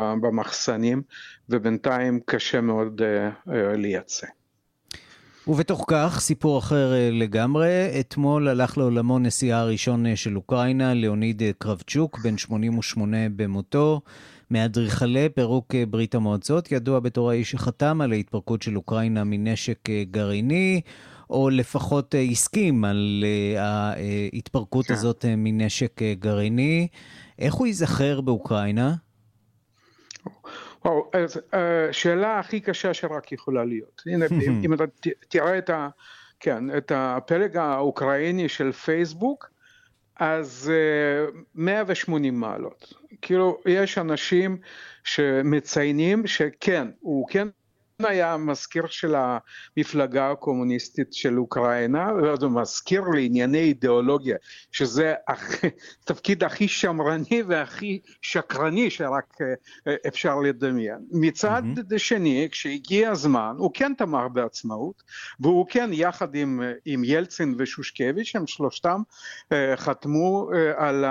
[0.01, 1.01] במחסנים,
[1.49, 4.27] ובינתיים קשה מאוד uh, לייצא.
[5.47, 11.41] ובתוך כך, סיפור אחר uh, לגמרי, אתמול הלך לעולמו נשיאה הראשון uh, של אוקראינה, ליאוניד
[11.41, 14.01] uh, קרבצ'וק, בן 88 במותו.
[14.51, 20.81] מאדריכלי פירוק ברית המועצות, ידוע בתור האיש שחתם על ההתפרקות של אוקראינה מנשק גרעיני,
[21.29, 23.25] או לפחות הסכים על
[23.57, 24.93] ההתפרקות כן.
[24.93, 26.87] הזאת מנשק גרעיני.
[27.39, 28.95] איך הוא ייזכר באוקראינה?
[30.85, 31.55] וואו, אז uh,
[31.91, 34.03] שאלה הכי קשה שרק יכולה להיות.
[34.05, 34.83] הנה, אם, אם אתה
[35.29, 35.89] תראה את, ה,
[36.39, 39.51] כן, את הפלג האוקראיני של פייסבוק,
[40.15, 42.93] אז uh, אה, 180 מעלות.
[43.21, 44.57] כאילו, יש אנשים
[45.03, 47.47] שמציינים שכן, הוא כן
[48.05, 52.11] היה מזכיר של המפלגה הקומוניסטית של אוקראינה,
[52.49, 54.37] מזכיר לענייני אידיאולוגיה,
[54.71, 59.37] שזה התפקיד הכי שמרני והכי שקרני שרק
[59.87, 60.99] אה, אפשר לדמיין.
[61.11, 61.97] מצד mm-hmm.
[61.97, 65.03] שני, כשהגיע הזמן, הוא כן תמך בעצמאות,
[65.39, 69.01] והוא כן יחד עם, עם ילצין ושושקביץ', הם שלושתם
[69.51, 71.05] אה, חתמו אה, על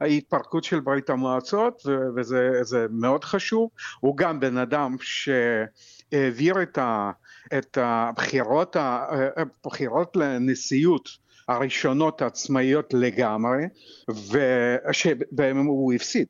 [0.00, 1.82] ההתפרקות של ברית המועצות,
[2.16, 3.70] וזה מאוד חשוב.
[4.00, 5.28] הוא גם בן אדם ש...
[6.12, 7.10] העביר את, ה,
[7.58, 8.76] את הבחירות,
[9.36, 11.08] הבחירות לנשיאות
[11.48, 13.64] הראשונות העצמאיות לגמרי,
[14.08, 16.26] ושבהם הוא הפסיד.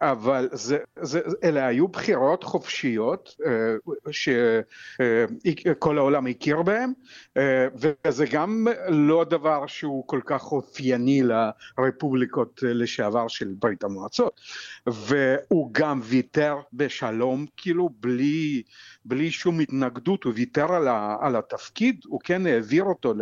[0.00, 3.74] אבל זה, זה, אלה היו בחירות חופשיות אה,
[4.10, 6.92] שכל העולם הכיר בהן
[7.36, 14.40] אה, וזה גם לא דבר שהוא כל כך אופייני לרפובליקות לשעבר של ברית המועצות.
[14.86, 18.62] והוא גם ויתר בשלום כאילו בלי,
[19.04, 23.14] בלי שום התנגדות הוא ויתר על, ה, על התפקיד הוא כן העביר אותו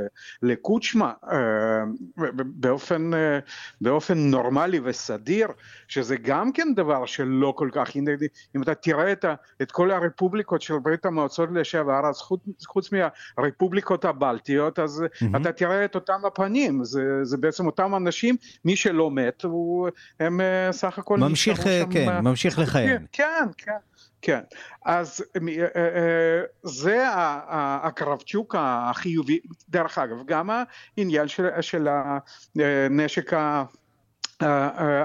[0.43, 1.83] לקוצ'מה אה,
[2.45, 3.11] באופן,
[3.81, 5.49] באופן נורמלי וסדיר
[5.89, 8.11] שזה גם כן כן דבר שלא כל כך, הנה
[8.57, 12.91] אם אתה תראה את, ה, את כל הרפובליקות של ברית המועצות לשעבר, אז חוץ, חוץ
[12.93, 15.37] מהרפובליקות הבלטיות, אז mm-hmm.
[15.41, 19.89] אתה תראה את אותם הפנים, זה, זה בעצם אותם אנשים, מי שלא מת, הוא,
[20.21, 21.19] הם אה, סך הכל...
[21.19, 22.21] ממשיך, שם, כן, מה...
[22.21, 23.07] ממשיך לכהן.
[23.13, 23.73] כן, כן.
[24.23, 24.41] כן,
[24.85, 27.05] אז אה, אה, זה
[27.83, 30.51] הקרבצ'וק החיובי, דרך אגב, גם
[30.97, 31.89] העניין של, של
[32.57, 33.33] הנשק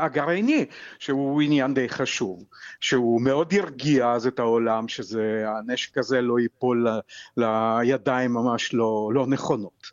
[0.02, 0.66] הגרעיני
[1.00, 2.44] שהוא עניין די חשוב
[2.80, 6.88] שהוא מאוד הרגיע אז את העולם שזה הנשק הזה לא ייפול
[7.38, 9.92] לידיים ממש לא, לא נכונות.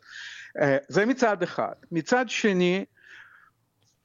[0.61, 1.73] אה, זה מצד אחד.
[1.91, 2.85] מצד שני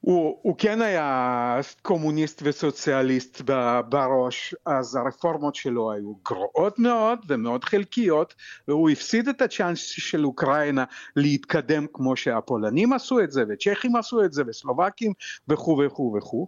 [0.05, 3.41] הוא, הוא כן היה קומוניסט וסוציאליסט
[3.89, 8.33] בראש, אז הרפורמות שלו היו גרועות מאוד ומאוד חלקיות,
[8.67, 10.83] והוא הפסיד את הצ'אנס של אוקראינה
[11.15, 15.13] להתקדם כמו שהפולנים עשו את זה, וצ'כים עשו את זה, וסלובקים
[15.47, 16.47] וכו' וכו' וכו'.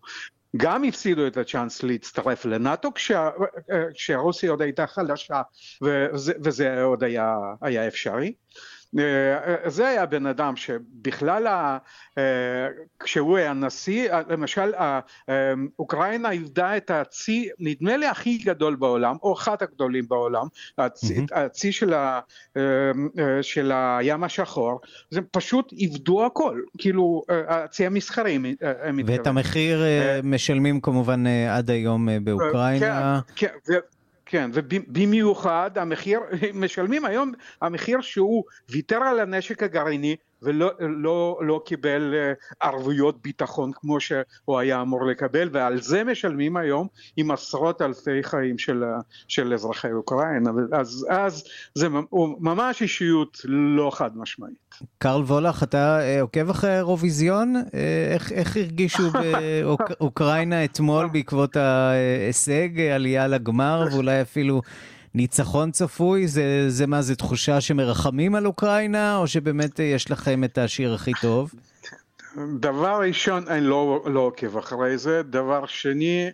[0.57, 3.29] גם הפסידו את הצ'אנס להצטרף לנאטו כשה,
[3.93, 5.41] כשרוסיה עוד הייתה חלשה
[5.81, 8.33] וזה, וזה עוד היה, היה אפשרי.
[8.99, 12.67] אה, זה היה בן אדם שבכלל אה,
[12.99, 14.71] כשהוא היה נשיא למשל
[15.79, 21.39] אוקראינה איבדה את הצי נדמה לי הכי גדול בעולם או אחד הגדולים בעולם הצי, mm-hmm.
[21.39, 22.19] הצי של, ה,
[22.57, 22.61] אה,
[23.41, 24.79] של הים השחור
[25.09, 26.61] זה פשוט איבדו הכל.
[26.77, 28.39] כאילו הצי המסחרי
[29.05, 29.83] ואת המחיר
[30.23, 33.19] משלמים כמובן עד היום באוקראינה.
[33.35, 33.79] כן, כן,
[34.25, 36.19] כן, ובמיוחד המחיר,
[36.53, 42.33] משלמים היום המחיר שהוא ויתר על הנשק הגרעיני ולא לא, לא קיבל אה,
[42.69, 48.57] ערבויות ביטחון כמו שהוא היה אמור לקבל ועל זה משלמים היום עם עשרות אלפי חיים
[48.57, 48.83] של,
[49.27, 51.43] של אזרחי אוקראינה אז, אז
[51.75, 51.87] זה
[52.39, 54.65] ממש אישיות לא חד משמעית.
[54.97, 57.55] קרל וולך אתה אה, עוקב אחרי האירוויזיון?
[57.55, 59.11] אה, איך, איך הרגישו
[59.99, 64.61] באוקראינה אתמול בעקבות ההישג עלייה לגמר ואולי אפילו
[65.15, 66.27] ניצחון צפוי?
[66.27, 71.11] זה, זה מה, זה תחושה שמרחמים על אוקראינה, או שבאמת יש לכם את השיר הכי
[71.21, 71.51] טוב?
[72.59, 75.23] דבר ראשון, אני לא, לא עוקב אחרי זה.
[75.23, 76.27] דבר שני,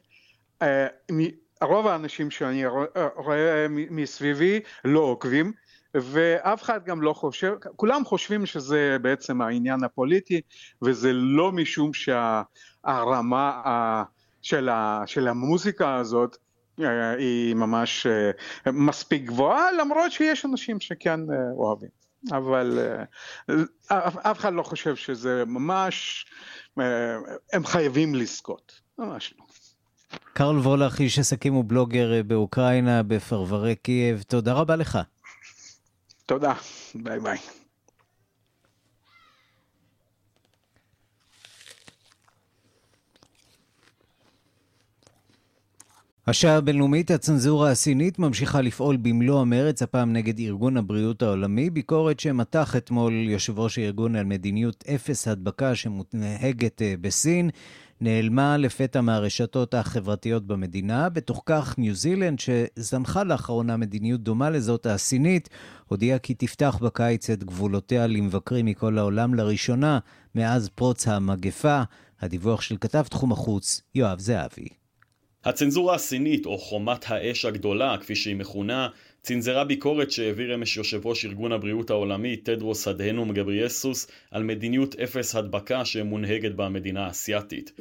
[0.61, 0.87] אה,
[1.61, 2.65] רוב האנשים שאני
[3.15, 5.53] רואה מסביבי לא עוקבים.
[5.93, 10.41] ואף אחד גם לא חושב, כולם חושבים שזה בעצם העניין הפוליטי
[10.81, 13.61] וזה לא משום שהרמה
[14.41, 16.37] של, ה, של המוזיקה הזאת
[17.17, 18.07] היא ממש
[18.67, 21.19] מספיק גבוהה, למרות שיש אנשים שכן
[21.57, 21.89] אוהבים.
[22.31, 22.79] אבל
[23.87, 26.25] אף אחד לא חושב שזה ממש,
[27.53, 29.45] הם חייבים לזכות, ממש לא.
[30.33, 34.99] קרל וולך, איש עסקים ובלוגר באוקראינה, בפרברי קייב, תודה רבה לך.
[36.25, 36.53] תודה,
[36.95, 37.37] ביי ביי.
[46.31, 52.75] השעה הבינלאומית, הצנזורה הסינית ממשיכה לפעול במלוא המרץ, הפעם נגד ארגון הבריאות העולמי, ביקורת שמתח
[52.75, 57.49] אתמול יושב ראש הארגון על מדיניות אפס הדבקה שמונהגת אה, בסין.
[58.01, 61.09] נעלמה לפתע מהרשתות החברתיות במדינה.
[61.09, 65.49] בתוך כך, ניו זילנד, שזנחה לאחרונה מדיניות דומה לזאת הסינית,
[65.87, 69.99] הודיעה כי תפתח בקיץ את גבולותיה למבקרים מכל העולם לראשונה
[70.35, 71.81] מאז פרוץ המגפה.
[72.21, 74.80] הדיווח של כתב תחום החוץ, יואב זהבי.
[75.43, 78.87] הצנזורה הסינית, או חומת האש הגדולה, כפי שהיא מכונה,
[79.23, 85.35] צנזרה ביקורת שהעביר אמש יושב ראש ארגון הבריאות העולמי, תדרוס אדהנום גבריאסוס, על מדיניות אפס
[85.35, 87.71] הדבקה שמונהגת במדינה האסייתית.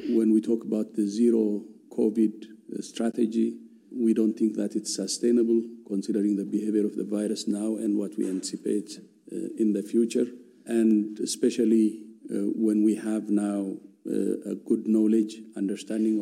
[3.93, 5.61] We don't think that it's sustainable,
[5.93, 10.29] considering the behavior of the virus now and what we anticipate uh, in the future,
[10.65, 11.87] and especially
[12.31, 12.35] uh,
[12.67, 13.59] when we have now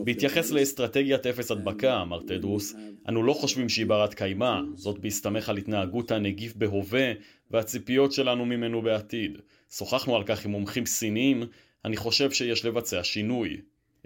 [0.04, 2.74] בהתייחס לאסטרטגיית אפס הדבקה, אמר טדרוס,
[3.08, 7.12] אנו לא חושבים שהיא ברת קיימא, זאת בהסתמך על התנהגות הנגיף בהווה
[7.50, 9.38] והציפיות שלנו ממנו בעתיד.
[9.70, 11.42] שוחחנו על כך עם מומחים סיניים,
[11.84, 13.56] אני חושב שיש לבצע שינוי.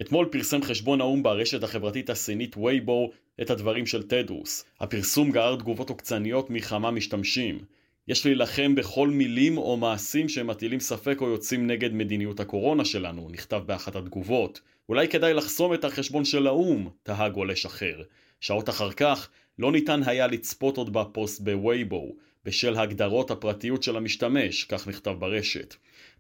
[0.01, 3.11] אתמול פרסם חשבון האו"ם ברשת החברתית הסינית וייבו
[3.43, 4.65] את הדברים של טדרוס.
[4.81, 7.59] הפרסום גרר תגובות עוקצניות מכמה משתמשים.
[8.09, 13.63] יש להילחם בכל מילים או מעשים שמטילים ספק או יוצאים נגד מדיניות הקורונה שלנו, נכתב
[13.67, 14.61] באחת התגובות.
[14.89, 18.03] אולי כדאי לחסום את החשבון של האו"ם, תהה גולש אחר.
[18.41, 22.13] שעות אחר כך, לא ניתן היה לצפות עוד בפוסט בווייבו,
[22.45, 25.75] בשל הגדרות הפרטיות של המשתמש, כך נכתב ברשת.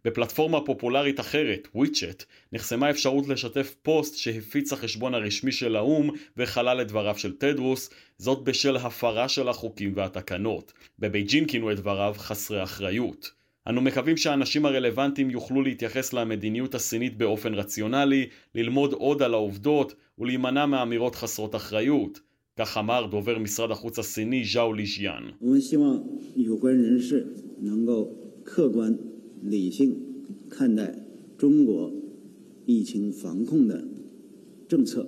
[0.05, 6.88] בפלטפורמה פופולרית אחרת, וויצ'ט, נחסמה אפשרות לשתף פוסט שהפיץ החשבון הרשמי של האו"ם וכלל את
[6.88, 10.73] דבריו של טדרוס, זאת בשל הפרה של החוקים והתקנות.
[10.99, 13.31] בבייג'ין כינו את דבריו חסרי אחריות.
[13.69, 20.67] אנו מקווים שהאנשים הרלוונטיים יוכלו להתייחס למדיניות הסינית באופן רציונלי, ללמוד עוד על העובדות ולהימנע
[20.67, 22.21] מאמירות חסרות אחריות.
[22.59, 25.23] כך אמר דובר משרד החוץ הסיני ז'או ליז'יאן.
[29.43, 29.96] 理性
[30.50, 30.93] 看待
[31.38, 31.91] 中国
[32.65, 33.84] 疫情防控的
[34.67, 35.08] 政策。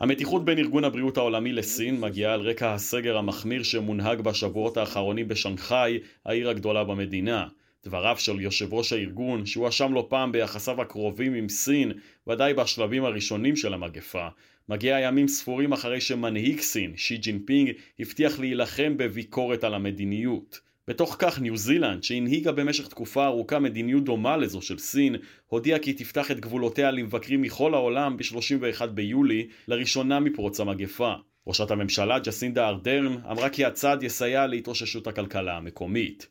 [0.00, 5.98] המתיחות בין ארגון הבריאות העולמי לסין מגיעה על רקע הסגר המחמיר שמונהג בשבועות האחרונים בשנגחאי,
[6.24, 7.46] העיר הגדולה במדינה.
[7.84, 11.92] דבריו של יושב ראש הארגון, שהואשם לא פעם ביחסיו הקרובים עם סין,
[12.26, 14.28] ודאי בשלבים הראשונים של המגפה,
[14.68, 20.60] מגיע ימים ספורים אחרי שמנהיג סין, שי ג'ינפינג, הבטיח להילחם בביקורת על המדיניות.
[20.89, 25.15] בתוך כך ניו זילנד, שהנהיגה במשך תקופה ארוכה מדיניות דומה לזו של סין,
[25.47, 31.13] הודיעה כי תפתח את גבולותיה למבקרים מכל העולם ב-31 ביולי, לראשונה מפרוץ המגפה.
[31.47, 36.27] ראשת הממשלה ג'סינדה ארדרן אמרה כי הצעד יסייע להתאוששות הכלכלה המקומית.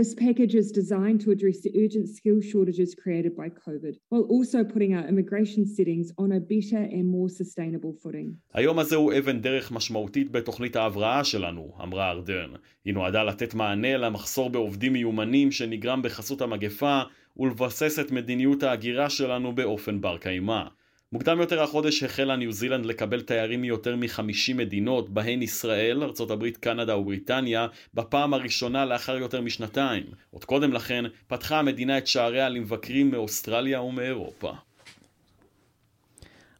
[0.00, 4.58] This package is designed to address the urgent skill shortages created by COVID, while also
[4.72, 8.28] putting our immigration settings on a better and more sustainable footing.
[8.54, 12.50] היום הזה הוא אבן דרך משמעותית בתוכנית ההבראה שלנו, אמרה ארדרן.
[12.84, 17.00] היא נועדה לתת מענה למחסור בעובדים מיומנים שנגרם בחסות המגפה
[17.36, 20.62] ולבסס את מדיניות ההגירה שלנו באופן בר קיימא.
[21.12, 26.96] מוקדם יותר החודש החלה ניו זילנד לקבל תיירים מיותר מ-50 מדינות, בהן ישראל, ארה"ב, קנדה
[26.96, 30.04] ובריטניה, בפעם הראשונה לאחר יותר משנתיים.
[30.30, 34.52] עוד קודם לכן, פתחה המדינה את שעריה למבקרים מאוסטרליה ומאירופה.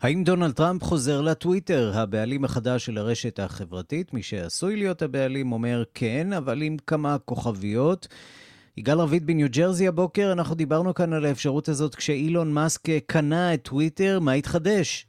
[0.01, 4.15] האם דונלד טראמפ חוזר לטוויטר, הבעלים החדש של הרשת החברתית?
[4.15, 8.09] מי שעשוי להיות הבעלים אומר כן, אבל עם כמה כוכביות.
[8.77, 13.63] יגאל רביד בניו ג'רזי הבוקר, אנחנו דיברנו כאן על האפשרות הזאת כשאילון מאסק קנה את
[13.63, 15.07] טוויטר, מה התחדש?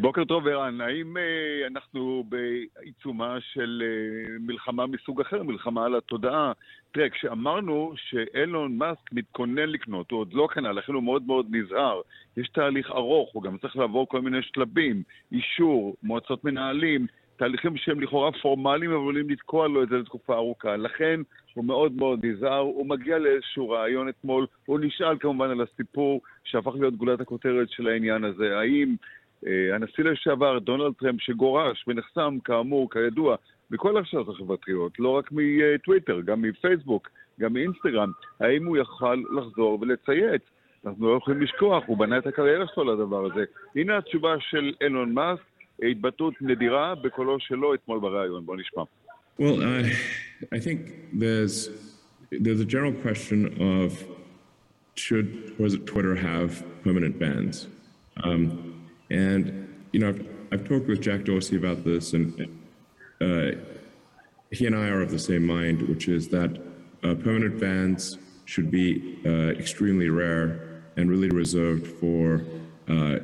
[0.00, 0.80] בוקר טוב, ערן.
[0.80, 6.52] האם אה, אנחנו בעיצומה של אה, מלחמה מסוג אחר, מלחמה על התודעה?
[6.92, 12.00] תראה, כשאמרנו שאילון מאסק מתכונן לקנות, הוא עוד לא קנה, לכן הוא מאוד מאוד נזהר.
[12.36, 18.00] יש תהליך ארוך, הוא גם צריך לעבור כל מיני שלבים, אישור, מועצות מנהלים, תהליכים שהם
[18.00, 20.76] לכאורה פורמליים, אבל יכולים לתקוע לו את זה לתקופה ארוכה.
[20.76, 21.20] לכן
[21.54, 26.72] הוא מאוד מאוד נזהר, הוא מגיע לאיזשהו רעיון אתמול, הוא נשאל כמובן על הסיפור שהפך
[26.74, 28.58] להיות גולת הכותרת של העניין הזה.
[28.58, 28.94] האם
[29.46, 33.36] אה, הנשיא לשעבר, דונלד טראמפ, שגורש ונחסם, כאמור, כידוע,
[33.70, 37.08] מכל הרשתות החברתיות, לא רק מטוויטר, גם מפייסבוק,
[37.40, 40.42] גם מאינסטגרם, האם הוא יוכל לחזור ולצייץ?
[40.86, 43.44] אנחנו לא יכולים לשכוח, הוא בנה את הקריירה שלו לדבר הזה.
[43.76, 45.42] הנה התשובה של אילון מאסק,
[45.83, 48.45] התבטאות נדירה בקולו שלו אתמול בריאיון.
[48.45, 48.83] בוא נשמע.
[49.39, 49.89] Well, uh,
[50.51, 50.79] I think
[51.13, 51.69] there's
[52.43, 53.39] there's a general question
[53.79, 54.03] of
[54.95, 55.29] should
[55.91, 57.67] Twitter have permanent bans,
[58.23, 59.43] um, and
[59.93, 62.25] you know I've, I've talked with Jack Dorsey about this, and
[63.25, 63.51] uh,
[64.51, 66.51] he and I are of the same mind, which is that
[67.03, 72.41] uh, permanent bans should be uh, extremely rare and really reserved for
[72.89, 73.19] uh,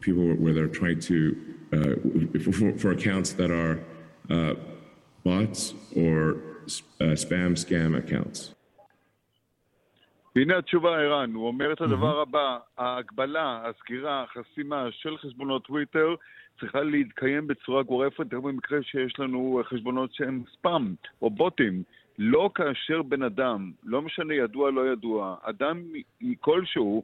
[0.00, 3.83] people where they're trying to uh, for, for, accounts that are
[4.29, 4.53] uh,
[5.23, 6.37] bots or
[7.23, 8.53] spam scam accounts.
[10.35, 12.19] והנה התשובה, ערן, הוא אומר את הדבר.
[12.21, 16.15] הבא, ההגבלה, הסגירה, החסימה של חשבונות טוויטר
[16.59, 21.83] צריכה להתקיים בצורה גורפת, גם במקרה שיש לנו חשבונות שהם ספאם או בוטים.
[22.17, 25.83] לא כאשר בן אדם, לא משנה ידוע לא ידוע, אדם
[26.39, 27.03] כלשהו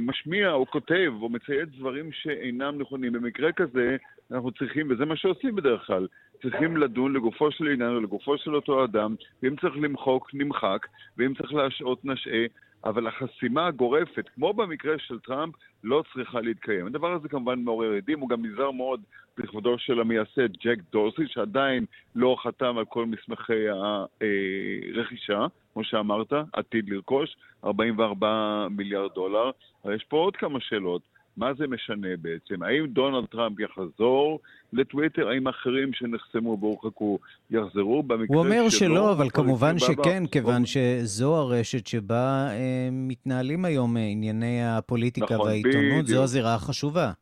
[0.00, 3.12] משמיע או כותב או מצייץ דברים שאינם נכונים.
[3.12, 3.96] במקרה כזה
[4.32, 6.06] אנחנו צריכים, וזה מה שעושים בדרך כלל,
[6.42, 10.86] צריכים לדון לגופו של עניין או לגופו של אותו אדם, ואם צריך למחוק, נמחק,
[11.18, 12.44] ואם צריך להשעות, נשעה,
[12.84, 15.54] אבל החסימה הגורפת, כמו במקרה של טראמפ,
[15.84, 16.86] לא צריכה להתקיים.
[16.86, 19.00] הדבר הזה כמובן מעורר עדים, הוא גם נזהר מאוד
[19.38, 26.88] בכבודו של המייסד ג'ק דורסי, שעדיין לא חתם על כל מסמכי הרכישה, כמו שאמרת, עתיד
[26.88, 29.50] לרכוש, 44 מיליארד דולר.
[29.84, 31.02] אבל יש פה עוד כמה שאלות.
[31.36, 32.62] מה זה משנה בעצם?
[32.62, 34.40] האם דונלד טראמפ יחזור
[34.72, 35.28] לטוויטר?
[35.28, 37.18] האם אחרים שנחסמו והורחקו
[37.50, 38.02] יחזרו?
[38.02, 40.30] במקרה הוא אומר שלא, שלא אבל כמובן שכן, בה...
[40.30, 46.06] כיוון שזו הרשת שבה אה, מתנהלים היום ענייני הפוליטיקה נכון, והעיתונות.
[46.06, 47.12] זו הזירה החשובה.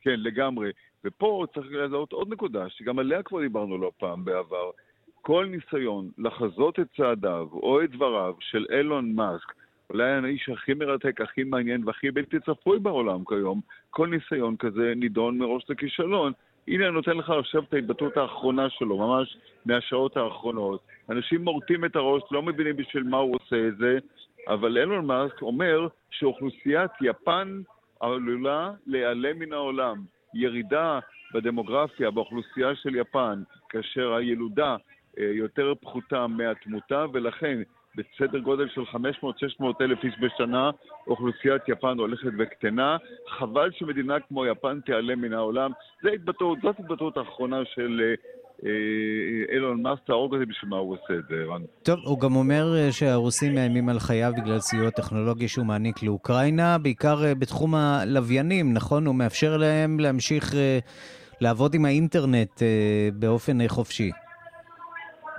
[0.00, 0.70] כן, לגמרי.
[1.04, 4.70] ופה צריך לזהות עוד נקודה, שגם עליה כבר דיברנו לא פעם בעבר.
[5.22, 9.52] כל ניסיון לחזות את צעדיו או את דבריו של אילון מאסק
[9.90, 13.60] אולי האיש הכי מרתק, הכי מעניין והכי בלתי צפוי בעולם כיום,
[13.90, 16.32] כל ניסיון כזה נידון מראש לכישלון.
[16.68, 20.80] הנה אני נותן לך עכשיו את ההתבטאות האחרונה שלו, ממש מהשעות האחרונות.
[21.10, 23.98] אנשים מורטים את הראש, לא מבינים בשביל מה הוא עושה את זה,
[24.48, 27.60] אבל אילון מאסק אומר שאוכלוסיית יפן
[28.00, 29.96] עלולה להיעלם מן העולם.
[30.34, 30.98] ירידה
[31.34, 34.76] בדמוגרפיה, באוכלוסייה של יפן, כאשר הילודה
[35.18, 37.62] יותר פחותה מהתמותה, ולכן
[37.98, 38.96] בסדר גודל של 500-600
[39.80, 40.70] אלף איש בשנה,
[41.06, 42.96] אוכלוסיית יפן הולכת וקטנה.
[43.38, 45.70] חבל שמדינה כמו יפן תיעלם מן העולם.
[46.02, 48.14] זו התבטאות, זאת התבטאות האחרונה של אה,
[48.64, 51.62] אה, אילון מאסק, תהרוג זה בשביל מה הוא עושה את זה, ערן.
[51.82, 56.78] טוב, הוא גם אומר אה, שהרוסים מאיימים על חייו בגלל סיוע טכנולוגי שהוא מעניק לאוקראינה,
[56.78, 59.06] בעיקר בתחום הלוויינים, נכון?
[59.06, 60.54] הוא מאפשר להם להמשיך
[61.40, 62.62] לעבוד עם האינטרנט
[63.14, 64.10] באופן חופשי.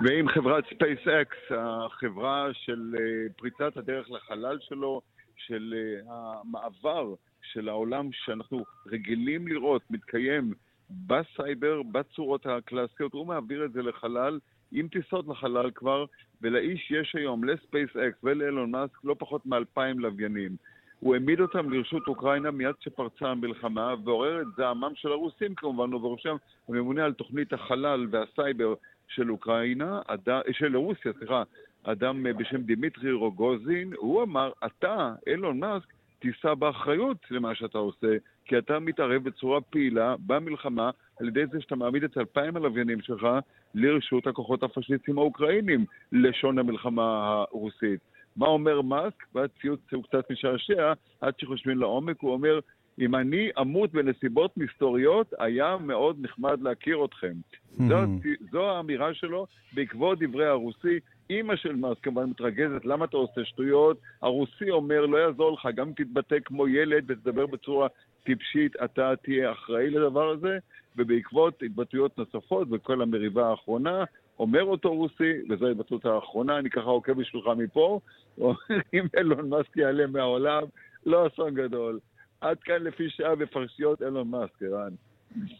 [0.04, 5.02] ועם חברת SpaceX, החברה של אה, פריצת הדרך לחלל שלו,
[5.36, 10.54] של אה, המעבר של העולם שאנחנו רגילים לראות מתקיים
[10.90, 14.40] בסייבר, בצורות הקלאסיות, הוא מעביר את זה לחלל,
[14.72, 16.06] עם טיסות לחלל כבר,
[16.42, 20.56] ולאיש יש היום, ל SpaceX ולאלון מאסק, לא פחות מאלפיים לוויינים.
[21.00, 26.36] הוא העמיד אותם לרשות אוקראינה מיד כשפרצה המלחמה, ועורר את זעמם של הרוסים כמובן, ובראשם
[26.70, 28.74] הממונה על תוכנית החלל והסייבר
[29.10, 31.44] של אוקראינה, אדם, של רוסיה, סליחה,
[31.84, 38.58] אדם בשם דימיטרי רוגוזין, הוא אמר, אתה, אילון מאסק, תישא באחריות למה שאתה עושה, כי
[38.58, 40.90] אתה מתערב בצורה פעילה במלחמה
[41.20, 43.28] על ידי זה שאתה מעמיד את אלפיים הלוויינים שלך
[43.76, 48.00] לרשות הכוחות הפשיסטיים האוקראינים, לשון המלחמה הרוסית.
[48.36, 49.24] מה אומר מאסק?
[49.36, 52.60] והציוץ הוא קצת משעשע, עד שחושבים לעומק, הוא אומר,
[53.00, 57.34] אם אני אמות בנסיבות מסתוריות, היה מאוד נחמד להכיר אתכם.
[57.88, 57.96] זו,
[58.52, 61.00] זו האמירה שלו בעקבות דברי הרוסי.
[61.30, 63.98] אימא של מאסק כמובן מתרגזת, למה אתה עושה שטויות?
[64.22, 67.88] הרוסי אומר, לא יעזור לך, גם אם תתבטא כמו ילד ותדבר בצורה
[68.24, 70.58] טיפשית, אתה תהיה אחראי לדבר הזה,
[70.98, 74.04] ובעקבות התבטאויות נוספות וכל המריבה האחרונה,
[74.40, 78.00] אומר אותו רוסי, וזו ההתבטאות האחרונה, אני ככה עוקב בשבילך מפה,
[78.94, 80.64] אם אילון מאסק יעלה מהעולם,
[81.06, 82.00] לא אסון גדול.
[82.42, 84.94] עד כאן לפי שעה בפרשיות אילון מאסק, ערן.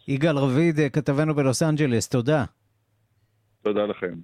[0.08, 2.44] יגאל רביד, כתבנו בלוס אנג'לס, תודה.
[3.62, 4.14] תודה לכם.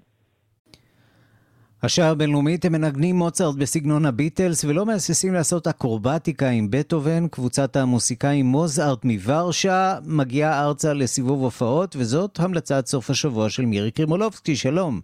[1.82, 7.28] השעה הבינלאומית הם מנגנים מוצרט בסגנון הביטלס ולא מהססים לעשות אקרובטיקה עם בטהובן.
[7.28, 14.57] קבוצת המוסיקאים מוזארט מוורשה מגיעה ארצה לסיבוב הופעות וזאת המלצת סוף השבוע של מירי קרימולובסקי.
[14.57, 15.00] שלום.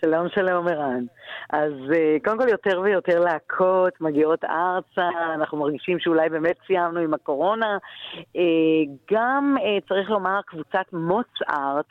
[0.00, 1.04] שלום, שלום, ערן.
[1.50, 7.14] אז אה, קודם כל יותר ויותר להקות מגיעות ארצה, אנחנו מרגישים שאולי באמת סיימנו עם
[7.14, 7.78] הקורונה.
[8.36, 8.42] אה,
[9.12, 11.86] גם, אה, צריך לומר, קבוצת מוצארט,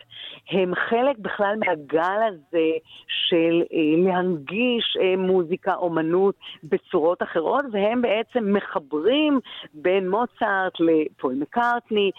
[0.52, 2.68] הם חלק בכלל מהגל הזה
[3.08, 3.64] של
[4.06, 9.40] להנגיש מוזיקה, אומנות בצורות אחרות, והם בעצם מחברים
[9.74, 12.12] בין מוצארט לפול מקארטני,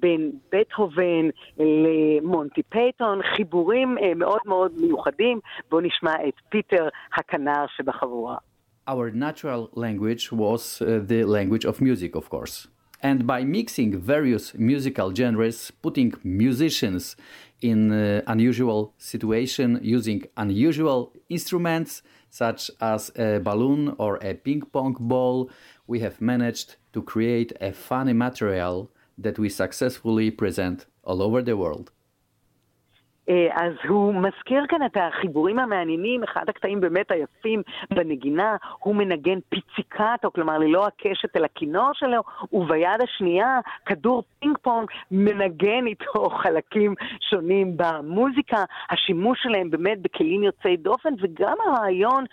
[0.00, 5.13] בין בטהובן למונטי פייתון, חיבורים מאוד מאוד מיוחדים.
[5.69, 8.37] בואו נשמע את פיטר הכנר שבחבורה.
[8.87, 12.67] Our natural language was uh, the language of music, of course.
[13.01, 17.15] And by mixing various musical genres, putting musicians
[17.61, 24.95] in uh, unusual situation using unusual instruments such as a balloon or a ping pong
[24.99, 25.49] ball,
[25.87, 31.57] we have managed to create a funny material that we successfully present all over the
[31.57, 31.91] world.
[33.28, 39.38] אה, אז הוא מזכיר כאן את החיבורים המעניינים, אחד הקטעים באמת היפים בנגינה, הוא מנגן
[39.48, 42.22] פיציקטו, כלומר ללא הקשת אל הכינור שלו,
[42.52, 46.94] וביד השנייה כדור פינג פונג מנגן איתו חלקים
[47.30, 52.24] שונים במוזיקה, השימוש שלהם באמת בכלים יוצאי דופן, וגם הרעיון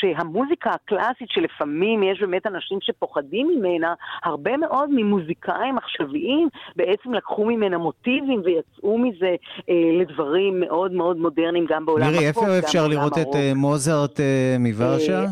[0.00, 7.78] שהמוזיקה הקלאסית, שלפעמים יש באמת אנשים שפוחדים ממנה, הרבה מאוד ממוזיקאים עכשוויים בעצם לקחו ממנה
[7.78, 9.34] מוטיבים ויצאו מזה
[9.70, 10.28] אה, לדברים.
[10.28, 14.56] דברים מאוד מאוד מודרניים גם בעולם הפופ, מירי, איפה אפשר לראות את אה, מוזרט אה,
[14.58, 15.20] מוורשה?
[15.20, 15.26] אה,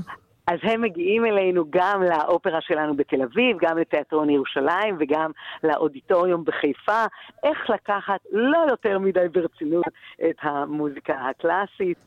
[0.46, 5.30] אז הם מגיעים אלינו גם לאופרה שלנו בתל אביב, גם לתיאטרון ירושלים וגם
[5.64, 7.04] לאודיטוריום בחיפה.
[7.44, 9.84] איך לקחת לא יותר מדי ברצינות
[10.30, 11.98] את המוזיקה הקלאסית,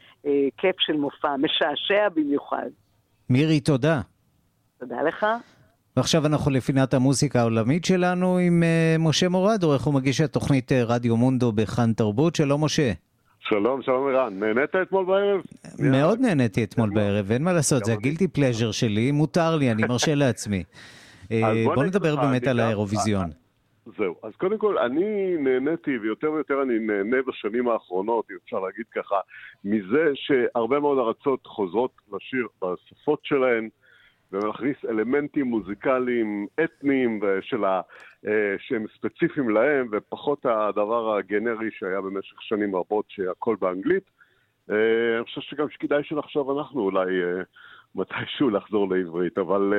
[0.57, 2.70] כיף של מופע, משעשע במיוחד.
[3.30, 4.01] מירי, תודה.
[4.80, 5.26] תודה לך.
[5.97, 11.17] ועכשיו אנחנו לפינת המוסיקה העולמית שלנו עם uh, משה מורד, עורך ומגיש התוכנית uh, רדיו
[11.17, 12.36] מונדו בכאן תרבות.
[12.36, 12.91] שלום משה.
[13.39, 14.39] שלום, שלום ערן.
[14.39, 15.41] נהנית אתמול בערב?
[15.80, 20.15] מאוד נהניתי אתמול בערב, אין מה לעשות, זה הגילטי פלז'ר שלי, מותר לי, אני מרשה
[20.15, 20.63] לעצמי.
[21.32, 23.30] אה, בוא נדבר באמת על האירוויזיון.
[23.97, 28.85] זהו, אז קודם כל, אני נהניתי, ויותר ויותר אני נהנה בשנים האחרונות, אם אפשר להגיד
[28.95, 29.19] ככה,
[29.63, 33.69] מזה שהרבה מאוד ארצות חוזרות לשיר בשפות שלהן,
[34.31, 37.81] ולהכניס אלמנטים מוזיקליים אתניים של ה,
[38.27, 44.03] אה, שהם ספציפיים להם, ופחות הדבר הגנרי שהיה במשך שנים רבות, שהכל באנגלית.
[44.71, 47.41] אה, אני חושב שגם כדאי שנחשוב אנחנו אולי אה,
[47.95, 49.73] מתישהו לחזור לעברית, אבל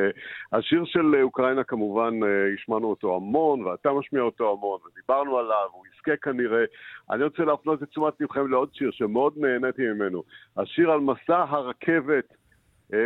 [0.52, 2.14] השיר של אוקראינה כמובן,
[2.54, 6.64] השמענו אותו המון, ואתה משמיע אותו המון, ודיברנו עליו, הוא יזכה כנראה.
[7.11, 10.22] אני רוצה להפנות את תשומת לבכם לעוד שיר שמאוד נהניתי ממנו.
[10.56, 12.34] השיר על מסע הרכבת
[12.94, 12.98] אה,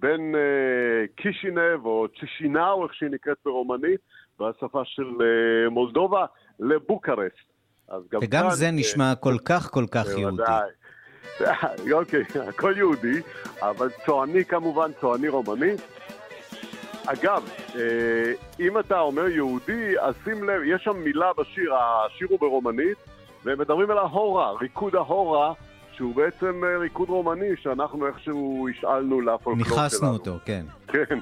[0.00, 4.00] בין אה, קישינב או צ'שינאו, איך שהיא נקראת ברומנית,
[4.40, 6.26] בשפה של אה, מולדובה,
[6.60, 7.52] לבוקרסט.
[7.88, 10.42] וגם כאן, זה נשמע כל כך כל כך יהודי.
[11.92, 13.20] אוקיי, הכל יהודי,
[13.60, 15.72] אבל צועני כמובן, צועני רומני.
[17.06, 17.48] אגב,
[18.60, 22.98] אם אתה אומר יהודי, אז שים לב, יש שם מילה בשיר, השיר הוא ברומנית,
[23.44, 25.52] והם מדברים על ההורה, ריקוד ההורה.
[25.96, 29.82] שהוא בעצם אה, ריקוד רומני שאנחנו איכשהו השאלנו לפולקלור שלנו.
[29.82, 30.64] ניכסנו אותו, כן.
[30.88, 31.18] כן.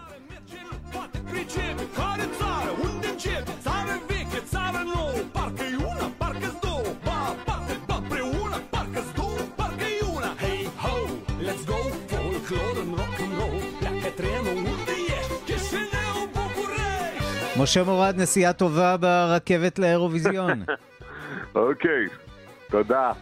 [17.61, 20.63] משה מורד, נסיעה טובה ברכבת לאירוויזיון.
[21.55, 22.07] אוקיי,
[22.71, 23.13] תודה.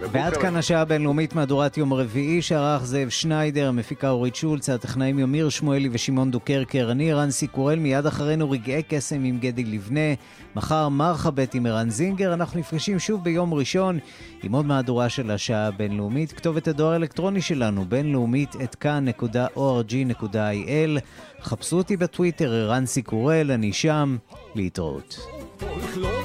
[0.00, 5.48] ועד כאן השעה הבינלאומית מהדורת יום רביעי שערך זאב שניידר, המפיקה אורית שולץ, הטכנאים ימיר
[5.48, 10.14] שמואלי ושמעון דוקרקר, אני רנסי קורל, מיד אחרינו רגעי קסם עם גדי לבנה,
[10.56, 13.98] מחר מרחבת עם ערן זינגר, אנחנו נפגשים שוב ביום ראשון
[14.42, 20.20] עם עוד מהדורה של השעה הבינלאומית, כתובת הדואר האלקטרוני שלנו, בינלאומית את כאן.org.il,
[21.42, 24.16] חפשו אותי בטוויטר, רנסי קורל, אני שם,
[24.54, 25.20] להתראות.
[25.60, 26.19] folklore